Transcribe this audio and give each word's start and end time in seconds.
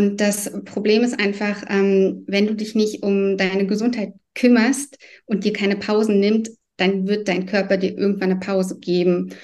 Und 0.00 0.18
das 0.18 0.50
Problem 0.64 1.02
ist 1.02 1.20
einfach, 1.20 1.62
ähm, 1.68 2.24
wenn 2.26 2.46
du 2.46 2.54
dich 2.54 2.74
nicht 2.74 3.02
um 3.02 3.36
deine 3.36 3.66
Gesundheit 3.66 4.14
kümmerst 4.34 4.96
und 5.26 5.44
dir 5.44 5.52
keine 5.52 5.76
Pausen 5.76 6.18
nimmt, 6.18 6.48
dann 6.78 7.06
wird 7.06 7.28
dein 7.28 7.44
Körper 7.44 7.76
dir 7.76 7.98
irgendwann 7.98 8.30
eine 8.30 8.40
Pause 8.40 8.78
geben. 8.78 9.34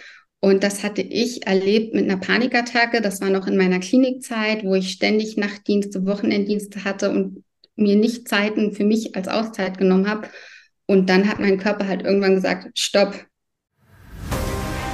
Und 0.40 0.64
das 0.64 0.82
hatte 0.82 1.03
ich 1.03 1.46
erlebt 1.46 1.92
mit 1.92 2.04
einer 2.04 2.16
Panikattacke. 2.16 3.03
Das 3.03 3.21
war 3.21 3.29
noch 3.29 3.46
in 3.46 3.58
meiner 3.58 3.80
Klinikzeit, 3.80 4.64
wo 4.64 4.74
ich 4.74 4.92
ständig 4.92 5.37
Nachtdienste, 5.37 6.06
Wochenenddienste 6.06 6.85
hatte 6.85 7.11
und 7.11 7.45
mir 7.75 7.97
nicht 7.97 8.27
Zeiten 8.27 8.73
für 8.73 8.85
mich 8.85 9.15
als 9.15 9.29
Auszeit 9.29 9.77
genommen 9.77 10.09
habe. 10.09 10.27
Und 10.87 11.11
dann 11.11 11.29
hat 11.29 11.38
mein 11.38 11.59
Körper 11.59 11.87
halt 11.87 12.03
irgendwann 12.03 12.37
gesagt, 12.37 12.71
stopp. 12.79 13.27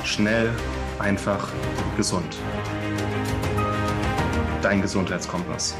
Schnell, 0.03 0.51
einfach, 0.99 1.53
gesund. 1.97 2.37
Dein 4.63 4.81
Gesundheitskompass. 4.81 5.77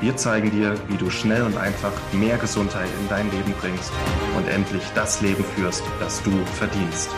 Wir 0.00 0.16
zeigen 0.16 0.50
dir, 0.50 0.74
wie 0.88 0.96
du 0.96 1.10
schnell 1.10 1.44
und 1.44 1.56
einfach 1.56 1.92
mehr 2.12 2.36
Gesundheit 2.38 2.88
in 3.00 3.08
dein 3.08 3.30
Leben 3.30 3.54
bringst 3.60 3.92
und 4.36 4.48
endlich 4.48 4.82
das 4.96 5.20
Leben 5.20 5.44
führst, 5.44 5.84
das 6.00 6.20
du 6.24 6.32
verdienst. 6.46 7.08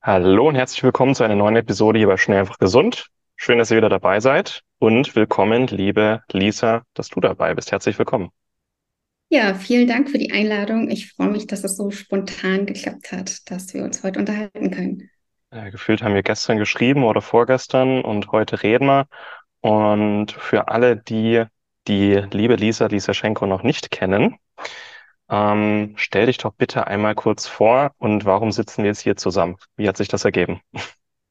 Hallo 0.00 0.48
und 0.48 0.54
herzlich 0.54 0.82
willkommen 0.82 1.14
zu 1.14 1.22
einer 1.22 1.36
neuen 1.36 1.56
Episode 1.56 1.98
hier 1.98 2.08
bei 2.08 2.16
Schnell 2.16 2.40
einfach 2.40 2.58
gesund. 2.58 3.08
Schön, 3.36 3.58
dass 3.58 3.70
ihr 3.70 3.76
wieder 3.76 3.90
dabei 3.90 4.20
seid 4.20 4.62
und 4.78 5.14
willkommen, 5.14 5.66
liebe 5.66 6.22
Lisa, 6.32 6.84
dass 6.94 7.10
du 7.10 7.20
dabei 7.20 7.54
bist. 7.54 7.72
Herzlich 7.72 7.98
willkommen. 7.98 8.30
Ja, 9.32 9.54
vielen 9.54 9.88
Dank 9.88 10.10
für 10.10 10.18
die 10.18 10.30
Einladung. 10.30 10.90
Ich 10.90 11.10
freue 11.14 11.30
mich, 11.30 11.46
dass 11.46 11.64
es 11.64 11.78
so 11.78 11.90
spontan 11.90 12.66
geklappt 12.66 13.12
hat, 13.12 13.50
dass 13.50 13.72
wir 13.72 13.82
uns 13.82 14.02
heute 14.02 14.18
unterhalten 14.20 14.70
können. 14.70 15.08
Äh, 15.48 15.70
gefühlt 15.70 16.02
haben 16.02 16.12
wir 16.14 16.22
gestern 16.22 16.58
geschrieben 16.58 17.02
oder 17.02 17.22
vorgestern 17.22 18.02
und 18.02 18.30
heute 18.30 18.62
reden 18.62 18.88
wir. 18.88 19.06
Und 19.62 20.32
für 20.32 20.68
alle, 20.68 20.98
die 20.98 21.44
die 21.88 22.22
liebe 22.30 22.56
Lisa, 22.56 22.88
Lisa 22.88 23.14
Schenko 23.14 23.46
noch 23.46 23.62
nicht 23.62 23.90
kennen, 23.90 24.36
ähm, 25.30 25.94
stell 25.96 26.26
dich 26.26 26.36
doch 26.36 26.52
bitte 26.52 26.86
einmal 26.86 27.14
kurz 27.14 27.46
vor 27.46 27.92
und 27.96 28.26
warum 28.26 28.52
sitzen 28.52 28.82
wir 28.82 28.90
jetzt 28.90 29.00
hier 29.00 29.16
zusammen? 29.16 29.56
Wie 29.76 29.88
hat 29.88 29.96
sich 29.96 30.08
das 30.08 30.26
ergeben? 30.26 30.60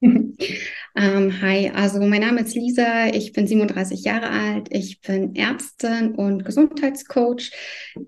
Ähm, 0.95 1.41
hi, 1.41 1.71
also 1.73 1.99
mein 2.01 2.21
Name 2.21 2.41
ist 2.41 2.53
Lisa, 2.53 3.07
ich 3.07 3.31
bin 3.31 3.47
37 3.47 4.03
Jahre 4.03 4.29
alt, 4.29 4.67
ich 4.71 4.99
bin 4.99 5.35
Ärztin 5.35 6.15
und 6.15 6.43
Gesundheitscoach. 6.43 7.51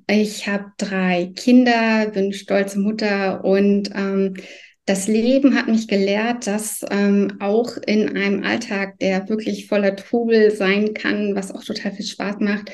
Ich 0.08 0.48
habe 0.48 0.66
drei 0.78 1.32
Kinder, 1.36 2.12
bin 2.12 2.34
stolze 2.34 2.80
Mutter 2.80 3.46
und 3.46 3.90
ähm, 3.96 4.34
das 4.86 5.08
Leben 5.08 5.56
hat 5.56 5.70
mich 5.70 5.88
gelehrt, 5.88 6.46
dass 6.46 6.86
ähm, 6.92 7.38
auch 7.40 7.78
in 7.78 8.18
einem 8.18 8.44
Alltag, 8.44 9.00
der 9.00 9.30
wirklich 9.30 9.68
voller 9.68 9.96
Trubel 9.96 10.52
sein 10.52 10.94
kann, 10.94 11.36
was 11.36 11.54
auch 11.54 11.64
total 11.64 11.94
viel 11.94 12.06
Spaß 12.06 12.38
macht, 12.40 12.70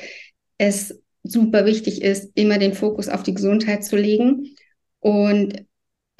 es 0.58 1.00
super 1.22 1.66
wichtig 1.66 2.02
ist, 2.02 2.32
immer 2.34 2.58
den 2.58 2.74
Fokus 2.74 3.08
auf 3.08 3.22
die 3.22 3.34
Gesundheit 3.34 3.84
zu 3.84 3.96
legen. 3.96 4.56
Und 4.98 5.64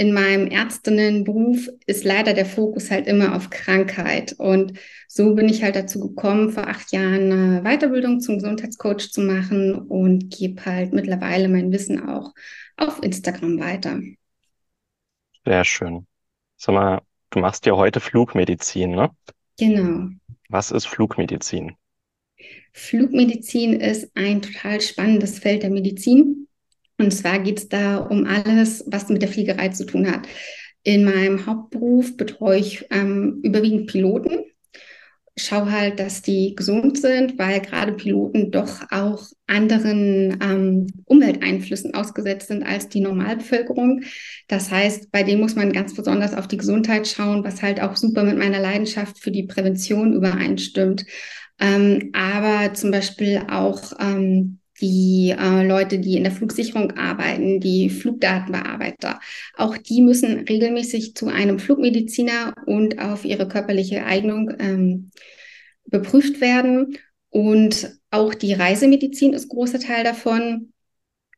in 0.01 0.15
meinem 0.15 0.51
Ärztinnenberuf 0.51 1.69
ist 1.85 2.05
leider 2.05 2.33
der 2.33 2.47
Fokus 2.47 2.91
halt 2.91 3.07
immer 3.07 3.37
auf 3.37 3.51
Krankheit. 3.51 4.33
Und 4.39 4.73
so 5.07 5.35
bin 5.35 5.47
ich 5.47 5.63
halt 5.63 5.77
dazu 5.77 6.01
gekommen, 6.01 6.53
vor 6.53 6.69
acht 6.69 6.91
Jahren 6.91 7.31
eine 7.31 7.63
Weiterbildung 7.65 8.19
zum 8.21 8.37
Gesundheitscoach 8.37 9.13
zu 9.13 9.21
machen 9.21 9.75
und 9.75 10.35
gebe 10.35 10.65
halt 10.65 10.95
mittlerweile 10.95 11.51
mein 11.51 11.71
Wissen 11.71 12.09
auch 12.09 12.33
auf 12.79 13.03
Instagram 13.03 13.61
weiter. 13.61 14.01
Sehr 15.45 15.65
schön. 15.67 16.07
Sag 16.57 16.75
mal, 16.75 17.03
du 17.29 17.41
machst 17.41 17.67
ja 17.67 17.77
heute 17.77 18.01
Flugmedizin, 18.01 18.93
ne? 18.93 19.11
Genau. 19.59 20.09
Was 20.49 20.71
ist 20.71 20.87
Flugmedizin? 20.87 21.77
Flugmedizin 22.73 23.75
ist 23.75 24.11
ein 24.15 24.41
total 24.41 24.81
spannendes 24.81 25.41
Feld 25.41 25.63
der 25.63 25.69
Medizin. 25.69 26.49
Und 27.01 27.13
zwar 27.13 27.39
geht 27.39 27.59
es 27.59 27.69
da 27.69 27.97
um 27.97 28.27
alles, 28.27 28.85
was 28.87 29.09
mit 29.09 29.23
der 29.23 29.29
Fliegerei 29.29 29.69
zu 29.69 29.87
tun 29.87 30.11
hat. 30.11 30.29
In 30.83 31.05
meinem 31.05 31.47
Hauptberuf 31.47 32.17
betreue 32.17 32.59
ich 32.59 32.87
ähm, 32.91 33.41
überwiegend 33.43 33.87
Piloten. 33.87 34.45
Schau 35.37 35.67
halt, 35.67 35.99
dass 35.99 36.21
die 36.21 36.55
gesund 36.55 36.99
sind, 36.99 37.39
weil 37.39 37.61
gerade 37.61 37.93
Piloten 37.93 38.51
doch 38.51 38.83
auch 38.91 39.25
anderen 39.47 40.37
ähm, 40.43 40.87
Umwelteinflüssen 41.07 41.95
ausgesetzt 41.95 42.49
sind 42.49 42.63
als 42.63 42.89
die 42.89 43.01
Normalbevölkerung. 43.01 44.03
Das 44.49 44.71
heißt, 44.71 45.11
bei 45.11 45.23
denen 45.23 45.41
muss 45.41 45.57
man 45.57 45.73
ganz 45.73 45.95
besonders 45.95 46.35
auf 46.35 46.49
die 46.49 46.59
Gesundheit 46.59 47.09
schauen, 47.09 47.45
was 47.45 47.63
halt 47.63 47.81
auch 47.81 47.97
super 47.97 48.25
mit 48.25 48.37
meiner 48.37 48.61
Leidenschaft 48.61 49.19
für 49.19 49.31
die 49.31 49.45
Prävention 49.45 50.13
übereinstimmt 50.13 51.07
ähm, 51.61 52.11
aber 52.15 52.73
zum 52.73 52.91
Beispiel 52.91 53.43
auch 53.51 53.93
ähm, 54.01 54.60
die 54.81 55.35
äh, 55.39 55.67
Leute, 55.67 55.99
die 55.99 56.17
in 56.17 56.25
der 56.25 56.33
Flugsicherung 56.33 56.93
arbeiten, 56.97 57.61
die 57.61 57.91
Flugdatenbearbeiter, 57.91 59.21
auch 59.57 59.77
die 59.77 60.03
müssen 60.03 60.41
regelmäßig 60.41 61.15
zu 61.15 61.29
einem 61.29 61.59
Flugmediziner 61.59 62.55
und 62.67 62.99
auf 62.99 63.25
ihre 63.25 63.49
körperliche 63.49 64.05
Eignung 64.05 64.53
ähm, 64.59 65.11
beprüft 65.87 66.41
werden. 66.41 66.97
Und 67.29 67.97
auch 68.11 68.35
die 68.35 68.55
Reisemedizin 68.55 69.33
ist 69.33 69.49
großer 69.49 69.79
Teil 69.79 70.05
davon. 70.05 70.73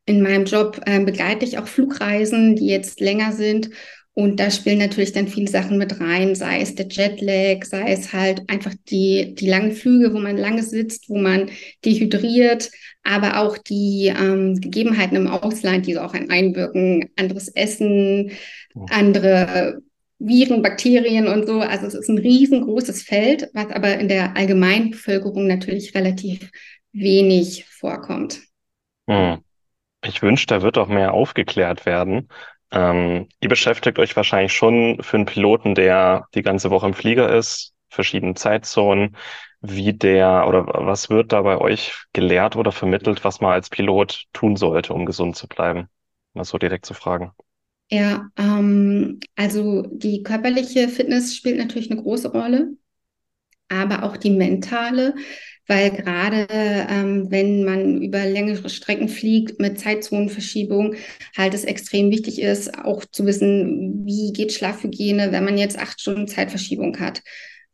In 0.05 0.21
meinem 0.21 0.45
Job 0.45 0.81
äh, 0.85 0.99
begleite 1.03 1.45
ich 1.45 1.57
auch 1.57 1.67
Flugreisen, 1.67 2.55
die 2.55 2.67
jetzt 2.67 2.99
länger 2.99 3.31
sind 3.31 3.69
und 4.15 4.39
da 4.39 4.51
spielen 4.51 4.77
natürlich 4.77 5.11
dann 5.11 5.27
viele 5.27 5.49
Sachen 5.49 5.77
mit 5.79 5.99
rein, 5.99 6.35
sei 6.35 6.61
es 6.61 6.75
der 6.75 6.87
Jetlag, 6.87 7.65
sei 7.65 7.91
es 7.91 8.13
halt 8.13 8.47
einfach 8.47 8.73
die, 8.89 9.33
die 9.33 9.47
langen 9.47 9.71
Flüge, 9.71 10.13
wo 10.13 10.19
man 10.19 10.37
lange 10.37 10.61
sitzt, 10.61 11.09
wo 11.09 11.17
man 11.17 11.49
dehydriert, 11.83 12.69
aber 13.03 13.39
auch 13.39 13.57
die 13.57 14.13
ähm, 14.15 14.61
Gegebenheiten 14.61 15.17
im 15.17 15.27
Ausland, 15.27 15.87
die 15.87 15.95
so 15.95 16.01
auch 16.01 16.13
ein 16.13 16.29
einwirken, 16.29 17.09
anderes 17.15 17.47
Essen, 17.49 18.31
andere 18.89 19.81
Viren, 20.19 20.61
Bakterien 20.61 21.27
und 21.27 21.47
so. 21.47 21.59
Also 21.59 21.87
es 21.87 21.95
ist 21.95 22.09
ein 22.09 22.19
riesengroßes 22.19 23.01
Feld, 23.01 23.49
was 23.53 23.71
aber 23.71 23.97
in 23.97 24.07
der 24.07 24.37
allgemeinen 24.37 24.91
Bevölkerung 24.91 25.47
natürlich 25.47 25.95
relativ 25.95 26.51
wenig 26.91 27.65
vorkommt. 27.65 28.41
Hm. 29.09 29.39
Ich 30.05 30.21
wünsche, 30.21 30.47
da 30.47 30.61
wird 30.61 30.77
auch 30.77 30.89
mehr 30.89 31.13
aufgeklärt 31.13 31.85
werden. 31.85 32.27
Ähm, 32.73 33.29
ihr 33.39 33.49
beschäftigt 33.49 33.99
euch 33.99 34.15
wahrscheinlich 34.15 34.53
schon 34.53 34.97
für 35.01 35.17
einen 35.17 35.27
Piloten, 35.27 35.75
der 35.75 36.27
die 36.33 36.41
ganze 36.41 36.71
Woche 36.71 36.87
im 36.87 36.93
Flieger 36.95 37.33
ist, 37.33 37.73
verschiedene 37.89 38.33
Zeitzonen, 38.33 39.15
wie 39.61 39.93
der 39.93 40.47
oder 40.47 40.65
was 40.65 41.09
wird 41.09 41.31
da 41.31 41.43
bei 41.43 41.57
euch 41.57 41.93
gelehrt 42.11 42.55
oder 42.55 42.71
vermittelt, 42.71 43.23
was 43.23 43.41
man 43.41 43.53
als 43.53 43.69
Pilot 43.69 44.25
tun 44.33 44.55
sollte, 44.55 44.93
um 44.93 45.05
gesund 45.05 45.35
zu 45.35 45.47
bleiben? 45.47 45.87
Mal 46.33 46.43
so 46.45 46.57
direkt 46.57 46.85
zu 46.85 46.95
fragen. 46.95 47.31
Ja, 47.91 48.27
ähm, 48.37 49.19
also 49.35 49.83
die 49.83 50.23
körperliche 50.23 50.89
Fitness 50.89 51.35
spielt 51.35 51.59
natürlich 51.59 51.91
eine 51.91 52.01
große 52.01 52.31
Rolle, 52.31 52.75
aber 53.69 54.03
auch 54.03 54.17
die 54.17 54.31
mentale 54.31 55.13
weil 55.67 55.91
gerade 55.91 56.47
ähm, 56.49 57.31
wenn 57.31 57.63
man 57.63 58.01
über 58.01 58.25
längere 58.25 58.69
Strecken 58.69 59.07
fliegt 59.07 59.59
mit 59.59 59.79
Zeitzonenverschiebung, 59.79 60.95
halt 61.37 61.53
es 61.53 61.63
extrem 61.63 62.11
wichtig 62.11 62.41
ist, 62.41 62.77
auch 62.77 63.05
zu 63.05 63.25
wissen, 63.25 64.05
wie 64.05 64.33
geht 64.33 64.53
Schlafhygiene, 64.53 65.31
wenn 65.31 65.45
man 65.45 65.57
jetzt 65.57 65.79
acht 65.79 66.01
Stunden 66.01 66.27
Zeitverschiebung 66.27 66.99
hat. 66.99 67.21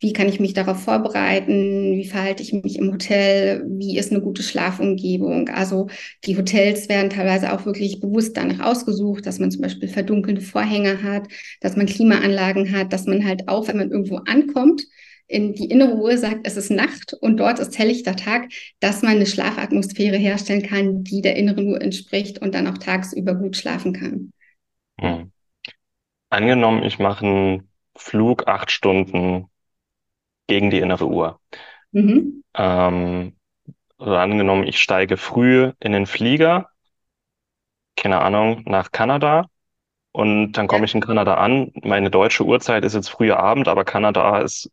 Wie 0.01 0.13
kann 0.13 0.29
ich 0.29 0.39
mich 0.39 0.53
darauf 0.53 0.81
vorbereiten? 0.81 1.97
Wie 1.97 2.07
verhalte 2.07 2.41
ich 2.41 2.53
mich 2.53 2.77
im 2.77 2.93
Hotel? 2.93 3.65
Wie 3.67 3.97
ist 3.97 4.11
eine 4.11 4.21
gute 4.21 4.43
Schlafumgebung? 4.43 5.49
Also 5.49 5.87
die 6.23 6.37
Hotels 6.37 6.87
werden 6.87 7.09
teilweise 7.09 7.51
auch 7.51 7.65
wirklich 7.65 7.99
bewusst 7.99 8.37
danach 8.37 8.65
ausgesucht, 8.65 9.25
dass 9.25 9.39
man 9.39 9.51
zum 9.51 9.61
Beispiel 9.61 9.89
verdunkelnde 9.89 10.41
Vorhänge 10.41 11.03
hat, 11.03 11.27
dass 11.59 11.75
man 11.75 11.85
Klimaanlagen 11.85 12.71
hat, 12.73 12.93
dass 12.93 13.07
man 13.07 13.25
halt 13.25 13.49
auch, 13.49 13.67
wenn 13.67 13.75
man 13.75 13.91
irgendwo 13.91 14.17
ankommt, 14.17 14.83
in 15.29 15.53
die 15.53 15.69
innere 15.69 15.95
Uhr 15.95 16.17
sagt, 16.17 16.39
es 16.43 16.57
ist 16.57 16.71
Nacht 16.71 17.13
und 17.13 17.37
dort 17.37 17.59
ist 17.59 17.77
helllichter 17.77 18.15
Tag, 18.15 18.49
dass 18.79 19.03
man 19.03 19.13
eine 19.13 19.27
Schlafatmosphäre 19.27 20.17
herstellen 20.17 20.63
kann, 20.63 21.03
die 21.03 21.21
der 21.21 21.35
inneren 21.35 21.67
Uhr 21.67 21.81
entspricht 21.81 22.39
und 22.39 22.55
dann 22.55 22.67
auch 22.67 22.79
tagsüber 22.79 23.35
gut 23.35 23.55
schlafen 23.55 23.93
kann. 23.93 24.33
Hm. 24.99 25.31
Angenommen, 26.31 26.83
ich 26.83 26.97
mache 26.97 27.25
einen 27.25 27.69
Flug 27.95 28.47
acht 28.47 28.71
Stunden 28.71 29.45
gegen 30.47 30.71
die 30.71 30.79
innere 30.79 31.07
Uhr. 31.07 31.39
Mhm. 31.91 32.43
Ähm, 32.55 33.35
also 33.99 34.15
angenommen, 34.15 34.65
ich 34.65 34.79
steige 34.79 35.15
früh 35.15 35.71
in 35.79 35.91
den 35.91 36.07
Flieger, 36.07 36.69
keine 37.95 38.19
Ahnung, 38.19 38.63
nach 38.65 38.91
Kanada 38.91 39.45
und 40.11 40.53
dann 40.53 40.67
komme 40.67 40.85
ich 40.85 40.95
in 40.95 41.01
Kanada 41.01 41.35
an. 41.35 41.71
Meine 41.83 42.09
deutsche 42.09 42.45
Uhrzeit 42.45 42.83
ist 42.83 42.95
jetzt 42.95 43.09
früher 43.09 43.39
Abend, 43.39 43.67
aber 43.67 43.85
Kanada 43.85 44.39
ist 44.39 44.71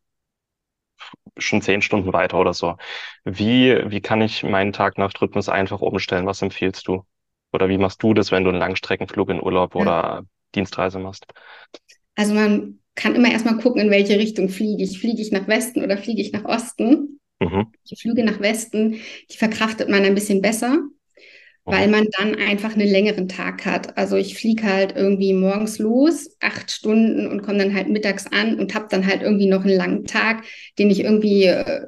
schon 1.39 1.63
zehn 1.63 1.83
Stunden 1.83 2.13
weiter 2.13 2.39
oder 2.39 2.55
so. 2.55 2.77
Wie, 3.25 3.79
wie 3.87 4.01
kann 4.01 4.21
ich 4.21 4.43
meinen 4.43 4.73
Tag-Nacht-Rhythmus 4.73 5.49
einfach 5.49 5.81
umstellen? 5.81 6.27
Was 6.27 6.43
empfiehlst 6.43 6.87
du? 6.89 7.05
Oder 7.53 7.69
wie 7.69 7.79
machst 7.79 8.03
du 8.03 8.15
das, 8.15 8.33
wenn 8.33 8.45
du 8.45 8.51
einen 8.51 8.59
Langstreckenflug 8.59 9.31
in 9.31 9.43
Urlaub 9.43 9.75
ja. 9.75 9.81
oder 9.81 10.25
Dienstreise 10.55 10.99
machst? 10.99 11.27
Also 12.15 12.35
man 12.35 12.81
kann 12.95 13.15
immer 13.15 13.31
erstmal 13.31 13.59
gucken, 13.59 13.83
in 13.83 13.91
welche 13.91 14.19
Richtung 14.19 14.49
fliege 14.49 14.83
ich. 14.83 14.99
Fliege 14.99 15.23
ich 15.23 15.33
nach 15.33 15.47
Westen 15.47 15.83
oder 15.83 15.99
fliege 15.99 16.23
ich 16.23 16.33
nach 16.33 16.45
Osten? 16.45 17.21
Mhm. 17.41 17.73
Die 17.91 17.97
Flüge 17.97 18.25
nach 18.25 18.41
Westen, 18.41 19.01
die 19.31 19.37
verkraftet 19.37 19.89
man 19.89 20.05
ein 20.05 20.15
bisschen 20.15 20.41
besser. 20.41 20.81
Weil 21.67 21.89
man 21.89 22.07
dann 22.17 22.37
einfach 22.37 22.75
einen 22.75 22.89
längeren 22.89 23.29
Tag 23.29 23.67
hat. 23.67 23.99
Also 23.99 24.17
ich 24.17 24.39
fliege 24.39 24.63
halt 24.63 24.95
irgendwie 24.97 25.35
morgens 25.35 25.79
los, 25.79 26.37
acht 26.41 26.71
Stunden 26.71 27.27
und 27.27 27.43
komme 27.43 27.59
dann 27.59 27.75
halt 27.75 27.89
mittags 27.89 28.27
an 28.29 28.59
und 28.59 28.75
habe 28.75 28.87
dann 28.89 29.05
halt 29.05 29.23
irgendwie 29.23 29.49
noch 29.49 29.65
einen 29.65 29.77
langen 29.77 30.05
Tag, 30.05 30.45
den 30.79 30.91
ich 30.91 31.01
irgendwie 31.01 31.45
äh, 31.45 31.87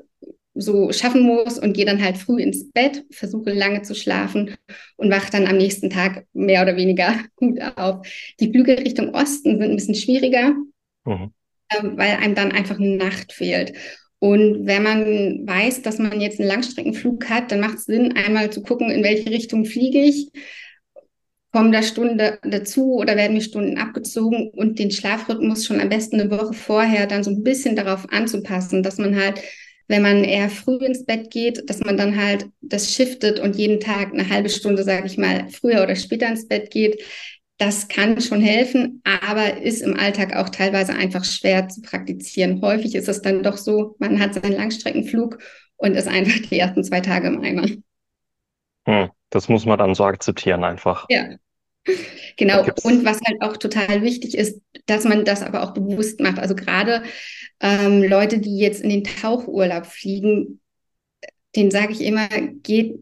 so 0.54 0.90
schaffen 0.90 1.22
muss 1.22 1.58
und 1.58 1.74
gehe 1.74 1.84
dann 1.84 2.02
halt 2.02 2.18
früh 2.18 2.42
ins 2.42 2.70
Bett, 2.72 3.04
versuche 3.10 3.52
lange 3.52 3.82
zu 3.82 3.94
schlafen 3.94 4.56
und 4.96 5.10
wache 5.10 5.30
dann 5.30 5.46
am 5.46 5.56
nächsten 5.56 5.90
Tag 5.90 6.26
mehr 6.32 6.62
oder 6.62 6.76
weniger 6.76 7.14
gut 7.36 7.60
auf. 7.76 8.04
Die 8.40 8.50
Flüge 8.50 8.76
Richtung 8.78 9.14
Osten 9.14 9.58
sind 9.58 9.70
ein 9.70 9.76
bisschen 9.76 9.94
schwieriger, 9.94 10.54
mhm. 11.04 11.32
äh, 11.68 11.82
weil 11.82 12.16
einem 12.16 12.34
dann 12.34 12.50
einfach 12.50 12.78
eine 12.78 12.96
Nacht 12.96 13.32
fehlt. 13.32 13.74
Und 14.20 14.66
wenn 14.66 14.82
man 14.82 15.46
weiß, 15.46 15.82
dass 15.82 15.98
man 15.98 16.20
jetzt 16.20 16.40
einen 16.40 16.48
Langstreckenflug 16.48 17.28
hat, 17.28 17.52
dann 17.52 17.60
macht 17.60 17.78
es 17.78 17.84
Sinn, 17.84 18.16
einmal 18.16 18.50
zu 18.50 18.62
gucken, 18.62 18.90
in 18.90 19.04
welche 19.04 19.30
Richtung 19.30 19.64
fliege 19.64 20.00
ich. 20.00 20.30
Kommen 21.52 21.72
da 21.72 21.82
Stunden 21.82 22.18
dazu 22.42 22.94
oder 22.96 23.16
werden 23.16 23.34
mir 23.34 23.40
Stunden 23.40 23.78
abgezogen 23.78 24.50
und 24.50 24.78
den 24.78 24.90
Schlafrhythmus 24.90 25.64
schon 25.64 25.80
am 25.80 25.88
besten 25.88 26.20
eine 26.20 26.30
Woche 26.30 26.52
vorher 26.52 27.06
dann 27.06 27.24
so 27.24 27.30
ein 27.30 27.42
bisschen 27.42 27.74
darauf 27.74 28.06
anzupassen, 28.12 28.82
dass 28.82 28.98
man 28.98 29.16
halt, 29.16 29.40
wenn 29.86 30.02
man 30.02 30.24
eher 30.24 30.50
früh 30.50 30.76
ins 30.84 31.06
Bett 31.06 31.30
geht, 31.30 31.70
dass 31.70 31.80
man 31.80 31.96
dann 31.96 32.22
halt 32.22 32.46
das 32.60 32.92
shiftet 32.92 33.40
und 33.40 33.56
jeden 33.56 33.80
Tag 33.80 34.12
eine 34.12 34.28
halbe 34.28 34.50
Stunde, 34.50 34.82
sage 34.82 35.06
ich 35.06 35.16
mal, 35.16 35.48
früher 35.48 35.82
oder 35.82 35.96
später 35.96 36.28
ins 36.28 36.46
Bett 36.48 36.70
geht, 36.70 37.02
das 37.58 37.88
kann 37.88 38.20
schon 38.20 38.40
helfen, 38.40 39.02
aber 39.04 39.60
ist 39.60 39.82
im 39.82 39.98
Alltag 39.98 40.34
auch 40.36 40.48
teilweise 40.48 40.94
einfach 40.94 41.24
schwer 41.24 41.68
zu 41.68 41.82
praktizieren. 41.82 42.62
Häufig 42.62 42.94
ist 42.94 43.08
es 43.08 43.20
dann 43.20 43.42
doch 43.42 43.56
so, 43.56 43.96
man 43.98 44.20
hat 44.20 44.34
seinen 44.34 44.52
Langstreckenflug 44.52 45.38
und 45.76 45.94
ist 45.94 46.08
einfach 46.08 46.40
die 46.48 46.58
ersten 46.58 46.84
zwei 46.84 47.00
Tage 47.00 47.26
im 47.26 47.42
Eimer. 47.42 47.66
Hm, 48.86 49.10
das 49.30 49.48
muss 49.48 49.66
man 49.66 49.78
dann 49.78 49.94
so 49.96 50.04
akzeptieren 50.04 50.62
einfach. 50.62 51.06
Ja. 51.10 51.36
Genau. 52.36 52.64
Und 52.82 53.04
was 53.04 53.20
halt 53.26 53.40
auch 53.40 53.56
total 53.56 54.02
wichtig 54.02 54.36
ist, 54.36 54.60
dass 54.86 55.04
man 55.04 55.24
das 55.24 55.42
aber 55.42 55.62
auch 55.62 55.74
bewusst 55.74 56.20
macht. 56.20 56.38
Also 56.38 56.54
gerade 56.54 57.02
ähm, 57.60 58.02
Leute, 58.02 58.38
die 58.38 58.58
jetzt 58.58 58.82
in 58.82 58.90
den 58.90 59.04
Tauchurlaub 59.04 59.86
fliegen, 59.86 60.60
den 61.56 61.70
sage 61.70 61.92
ich 61.92 62.02
immer, 62.02 62.28
geht 62.62 63.00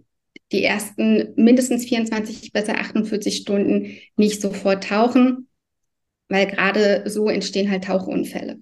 die 0.52 0.62
ersten 0.62 1.32
mindestens 1.36 1.84
24, 1.86 2.52
besser 2.52 2.78
48 2.78 3.36
Stunden 3.36 3.98
nicht 4.16 4.40
sofort 4.40 4.84
tauchen, 4.84 5.48
weil 6.28 6.46
gerade 6.46 7.08
so 7.08 7.28
entstehen 7.28 7.70
halt 7.70 7.84
Tauchunfälle. 7.84 8.60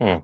Hm. 0.00 0.22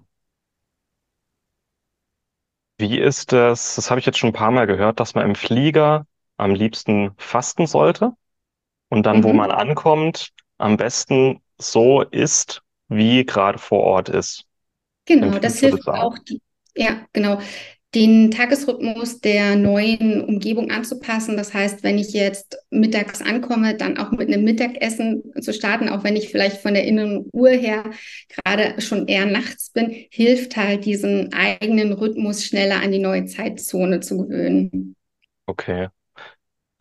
Wie 2.79 2.99
ist 2.99 3.33
das? 3.33 3.77
Das 3.77 3.91
habe 3.91 4.01
ich 4.01 4.07
jetzt 4.07 4.19
schon 4.19 4.31
ein 4.31 4.35
paar 4.35 4.51
Mal 4.51 4.67
gehört, 4.67 5.01
dass 5.01 5.15
man 5.15 5.27
im 5.27 5.35
Flieger 5.35 6.07
am 6.39 6.55
liebsten 6.55 7.11
fasten 7.19 7.67
sollte 7.67 8.13
und 8.89 9.05
dann, 9.05 9.19
mhm. 9.19 9.25
wo 9.25 9.33
man 9.35 9.51
ankommt, 9.51 10.31
am 10.57 10.79
besten 10.79 11.43
so 11.59 12.01
isst, 12.03 12.63
wie 12.89 13.27
gerade 13.27 13.59
vor 13.59 13.81
Ort 13.81 14.09
ist. 14.09 14.47
Genau, 15.05 15.39
das 15.39 15.61
hilft 15.61 15.87
auch. 15.89 16.17
Die, 16.21 16.41
ja, 16.75 17.05
genau 17.13 17.39
den 17.95 18.31
Tagesrhythmus 18.31 19.21
der 19.21 19.57
neuen 19.57 20.23
Umgebung 20.23 20.71
anzupassen. 20.71 21.37
Das 21.37 21.53
heißt, 21.53 21.83
wenn 21.83 21.99
ich 21.99 22.13
jetzt 22.13 22.59
mittags 22.71 23.21
ankomme, 23.21 23.75
dann 23.75 23.99
auch 23.99 24.13
mit 24.13 24.29
einem 24.29 24.45
Mittagessen 24.45 25.25
zu 25.41 25.53
starten, 25.53 25.89
auch 25.89 26.05
wenn 26.05 26.15
ich 26.15 26.29
vielleicht 26.29 26.59
von 26.59 26.75
der 26.75 26.85
inneren 26.85 27.29
Uhr 27.33 27.51
her 27.51 27.85
gerade 28.29 28.81
schon 28.81 29.09
eher 29.09 29.27
nachts 29.27 29.71
bin, 29.71 29.93
hilft 30.11 30.57
halt 30.57 30.85
diesen 30.85 31.33
eigenen 31.33 31.93
Rhythmus 31.93 32.45
schneller 32.45 32.81
an 32.81 32.93
die 32.93 33.01
neue 33.01 33.25
Zeitzone 33.25 34.01
zu 34.01 34.19
gewöhnen. 34.19 34.95
Okay. 35.47 35.89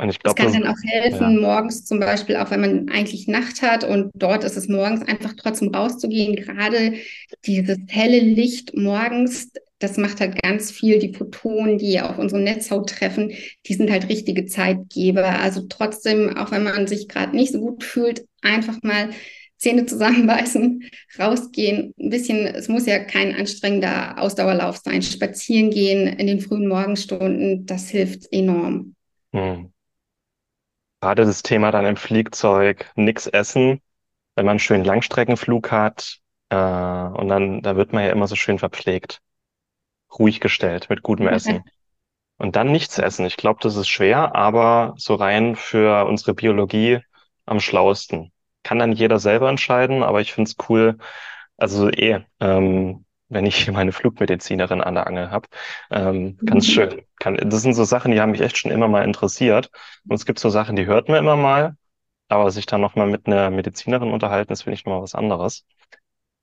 Und 0.02 0.10
ich 0.10 0.20
glaub, 0.20 0.36
das 0.38 0.46
kann 0.46 0.54
dann 0.54 0.72
auch 0.72 0.82
helfen, 0.82 1.36
ja. 1.36 1.42
morgens 1.42 1.84
zum 1.84 2.00
Beispiel, 2.00 2.38
auch 2.38 2.52
wenn 2.52 2.62
man 2.62 2.90
eigentlich 2.90 3.28
Nacht 3.28 3.62
hat 3.62 3.84
und 3.84 4.12
dort 4.14 4.46
ist 4.46 4.56
es 4.56 4.70
morgens 4.70 5.06
einfach 5.06 5.34
trotzdem 5.36 5.74
rauszugehen. 5.76 6.38
Gerade 6.38 6.94
dieses 7.46 7.78
helle 7.90 8.20
Licht 8.20 8.78
morgens, 8.78 9.52
das 9.80 9.98
macht 9.98 10.20
halt 10.20 10.42
ganz 10.42 10.72
viel. 10.72 11.00
Die 11.00 11.14
Photonen, 11.14 11.78
die 11.78 12.00
auf 12.02 12.18
unsere 12.18 12.42
Netzhaut 12.42 12.90
treffen, 12.90 13.32
die 13.66 13.74
sind 13.74 13.90
halt 13.90 14.10
richtige 14.10 14.46
Zeitgeber. 14.46 15.40
Also 15.40 15.62
trotzdem, 15.68 16.38
auch 16.38 16.52
wenn 16.52 16.64
man 16.64 16.88
sich 16.88 17.08
gerade 17.08 17.36
nicht 17.36 17.54
so 17.54 17.60
gut 17.60 17.84
fühlt, 17.84 18.26
einfach 18.42 18.78
mal 18.84 19.10
Zähne 19.58 19.86
zusammenbeißen, 19.86 20.90
rausgehen, 21.20 21.94
ein 22.00 22.10
bisschen, 22.10 22.46
es 22.46 22.68
muss 22.68 22.86
ja 22.86 23.00
kein 23.00 23.36
anstrengender 23.36 24.22
Ausdauerlauf 24.22 24.78
sein, 24.78 25.02
spazieren 25.02 25.70
gehen 25.70 26.08
in 26.08 26.28
den 26.28 26.40
frühen 26.40 26.68
Morgenstunden, 26.68 27.66
das 27.66 27.90
hilft 27.90 28.32
enorm. 28.32 28.96
Hm. 29.34 29.72
Gerade 31.02 31.26
das 31.26 31.44
Thema 31.44 31.72
dann 31.72 31.86
im 31.86 31.96
Fliegzeug, 31.96 32.92
nichts 32.96 33.28
essen, 33.28 33.82
wenn 34.36 34.46
man 34.46 34.52
einen 34.52 34.60
schönen 34.60 34.86
Langstreckenflug 34.86 35.72
hat, 35.72 36.20
äh, 36.50 36.56
und 36.56 37.28
dann, 37.28 37.62
da 37.62 37.76
wird 37.76 37.94
man 37.94 38.04
ja 38.04 38.12
immer 38.12 38.28
so 38.28 38.36
schön 38.36 38.60
verpflegt 38.60 39.22
ruhig 40.18 40.40
gestellt 40.40 40.90
mit 40.90 41.04
gutem 41.04 41.28
Essen. 41.28 41.64
Und 42.38 42.56
dann 42.56 42.72
nichts 42.72 42.98
essen. 42.98 43.26
Ich 43.26 43.36
glaube, 43.36 43.60
das 43.62 43.76
ist 43.76 43.90
schwer, 43.90 44.34
aber 44.36 44.94
so 44.98 45.16
rein 45.16 45.56
für 45.58 46.06
unsere 46.06 46.34
Biologie 46.34 47.00
am 47.46 47.60
schlausten. 47.60 48.32
Kann 48.64 48.80
dann 48.80 48.94
jeder 48.94 49.20
selber 49.20 49.50
entscheiden, 49.50 50.04
aber 50.04 50.22
ich 50.22 50.34
finde 50.34 50.50
es 50.50 50.70
cool, 50.70 50.98
also 51.58 51.90
eh, 51.90 52.22
ähm, 52.40 53.06
wenn 53.28 53.46
ich 53.46 53.70
meine 53.72 53.92
Flugmedizinerin 53.92 54.82
an 54.82 54.96
der 54.96 55.08
Angel 55.08 55.32
habe. 55.32 55.48
Ähm, 55.92 56.38
ganz 56.46 56.68
mhm. 56.68 56.72
schön. 56.72 57.02
Kann, 57.20 57.36
das 57.38 57.62
sind 57.62 57.74
so 57.74 57.84
Sachen, 57.84 58.12
die 58.12 58.22
haben 58.22 58.32
mich 58.32 58.42
echt 58.42 58.58
schon 58.58 58.72
immer 58.72 58.88
mal 58.88 59.04
interessiert. 59.04 59.70
Und 60.08 60.16
es 60.16 60.26
gibt 60.26 60.40
so 60.40 60.50
Sachen, 60.50 60.76
die 60.76 60.86
hört 60.86 61.10
man 61.10 61.18
immer 61.18 61.36
mal, 61.36 61.76
aber 62.30 62.52
sich 62.52 62.66
dann 62.66 62.82
nochmal 62.82 63.08
mit 63.08 63.28
einer 63.28 63.50
Medizinerin 63.50 64.12
unterhalten, 64.12 64.50
das 64.50 64.64
finde 64.64 64.76
ich 64.76 64.86
nochmal 64.86 65.02
was 65.02 65.16
anderes. 65.16 65.66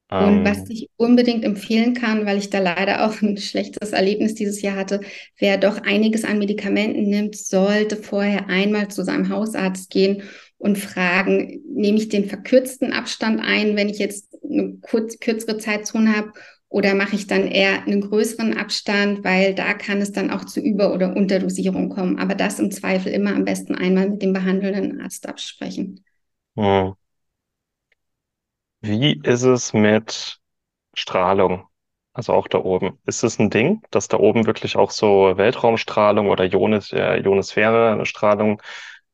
Und 0.08 0.44
was 0.44 0.58
ähm. 0.58 0.66
ich 0.68 0.88
unbedingt 0.96 1.44
empfehlen 1.44 1.94
kann, 1.94 2.26
weil 2.26 2.38
ich 2.38 2.48
da 2.48 2.60
leider 2.60 3.06
auch 3.06 3.20
ein 3.22 3.36
schlechtes 3.38 3.90
Erlebnis 3.90 4.34
dieses 4.34 4.62
Jahr 4.62 4.76
hatte, 4.76 5.00
wer 5.38 5.58
doch 5.58 5.82
einiges 5.82 6.24
an 6.24 6.38
Medikamenten 6.38 7.08
nimmt, 7.08 7.36
sollte 7.36 7.96
vorher 7.96 8.48
einmal 8.48 8.88
zu 8.88 9.04
seinem 9.04 9.30
Hausarzt 9.30 9.90
gehen 9.90 10.22
und 10.58 10.78
fragen, 10.78 11.60
nehme 11.74 11.98
ich 11.98 12.08
den 12.08 12.26
verkürzten 12.26 12.92
Abstand 12.92 13.40
ein, 13.40 13.76
wenn 13.76 13.88
ich 13.88 13.98
jetzt 13.98 14.32
eine 14.44 14.78
kurz, 14.80 15.18
kürzere 15.18 15.58
Zeitzone 15.58 16.16
habe, 16.16 16.32
oder 16.68 16.94
mache 16.94 17.14
ich 17.14 17.26
dann 17.26 17.46
eher 17.46 17.84
einen 17.84 18.00
größeren 18.00 18.56
Abstand, 18.56 19.24
weil 19.24 19.54
da 19.54 19.74
kann 19.74 20.00
es 20.00 20.12
dann 20.12 20.30
auch 20.30 20.44
zu 20.44 20.60
Über- 20.60 20.92
oder 20.92 21.16
Unterdosierung 21.16 21.88
kommen. 21.88 22.18
Aber 22.18 22.34
das 22.34 22.58
im 22.58 22.70
Zweifel 22.70 23.12
immer 23.12 23.34
am 23.34 23.44
besten 23.44 23.74
einmal 23.74 24.10
mit 24.10 24.22
dem 24.22 24.32
behandelnden 24.32 25.00
Arzt 25.00 25.28
absprechen. 25.28 26.04
Hm. 26.56 26.94
Wie 28.86 29.20
ist 29.24 29.42
es 29.42 29.72
mit 29.72 30.38
Strahlung? 30.94 31.66
Also 32.12 32.32
auch 32.32 32.46
da 32.46 32.58
oben. 32.58 32.98
Ist 33.04 33.24
es 33.24 33.38
ein 33.40 33.50
Ding, 33.50 33.82
dass 33.90 34.06
da 34.06 34.16
oben 34.18 34.46
wirklich 34.46 34.76
auch 34.76 34.92
so 34.92 35.36
Weltraumstrahlung 35.36 36.28
oder 36.28 36.44
Ionis 36.44 36.92
äh, 36.92 37.20
Ionosphäre-Strahlung 37.20 38.62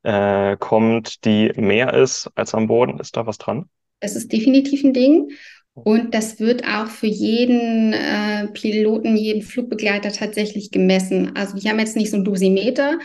äh, 0.02 0.59
kommt, 0.59 1.25
die 1.25 1.52
mehr 1.57 1.95
ist 1.95 2.31
als 2.35 2.55
am 2.55 2.67
Boden? 2.67 3.00
Ist 3.00 3.17
da 3.17 3.26
was 3.26 3.38
dran? 3.38 3.71
Es 4.00 4.14
ist 4.14 4.31
definitiv 4.31 4.85
ein 4.85 4.93
Ding. 4.93 5.31
Und 5.75 6.12
das 6.12 6.38
wird 6.38 6.64
auch 6.69 6.88
für 6.88 7.07
jeden 7.07 7.95
äh, 7.95 8.49
Piloten, 8.49 9.17
jeden 9.17 9.41
Flugbegleiter 9.41 10.12
tatsächlich 10.12 10.71
gemessen. 10.71 11.35
Also 11.35 11.57
die 11.57 11.67
haben 11.67 11.79
jetzt 11.79 11.97
nicht 11.97 12.11
so 12.11 12.19
ein 12.19 12.25
Dosimeter, 12.25 12.99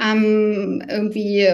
ähm, 0.00 0.82
irgendwie 0.88 1.46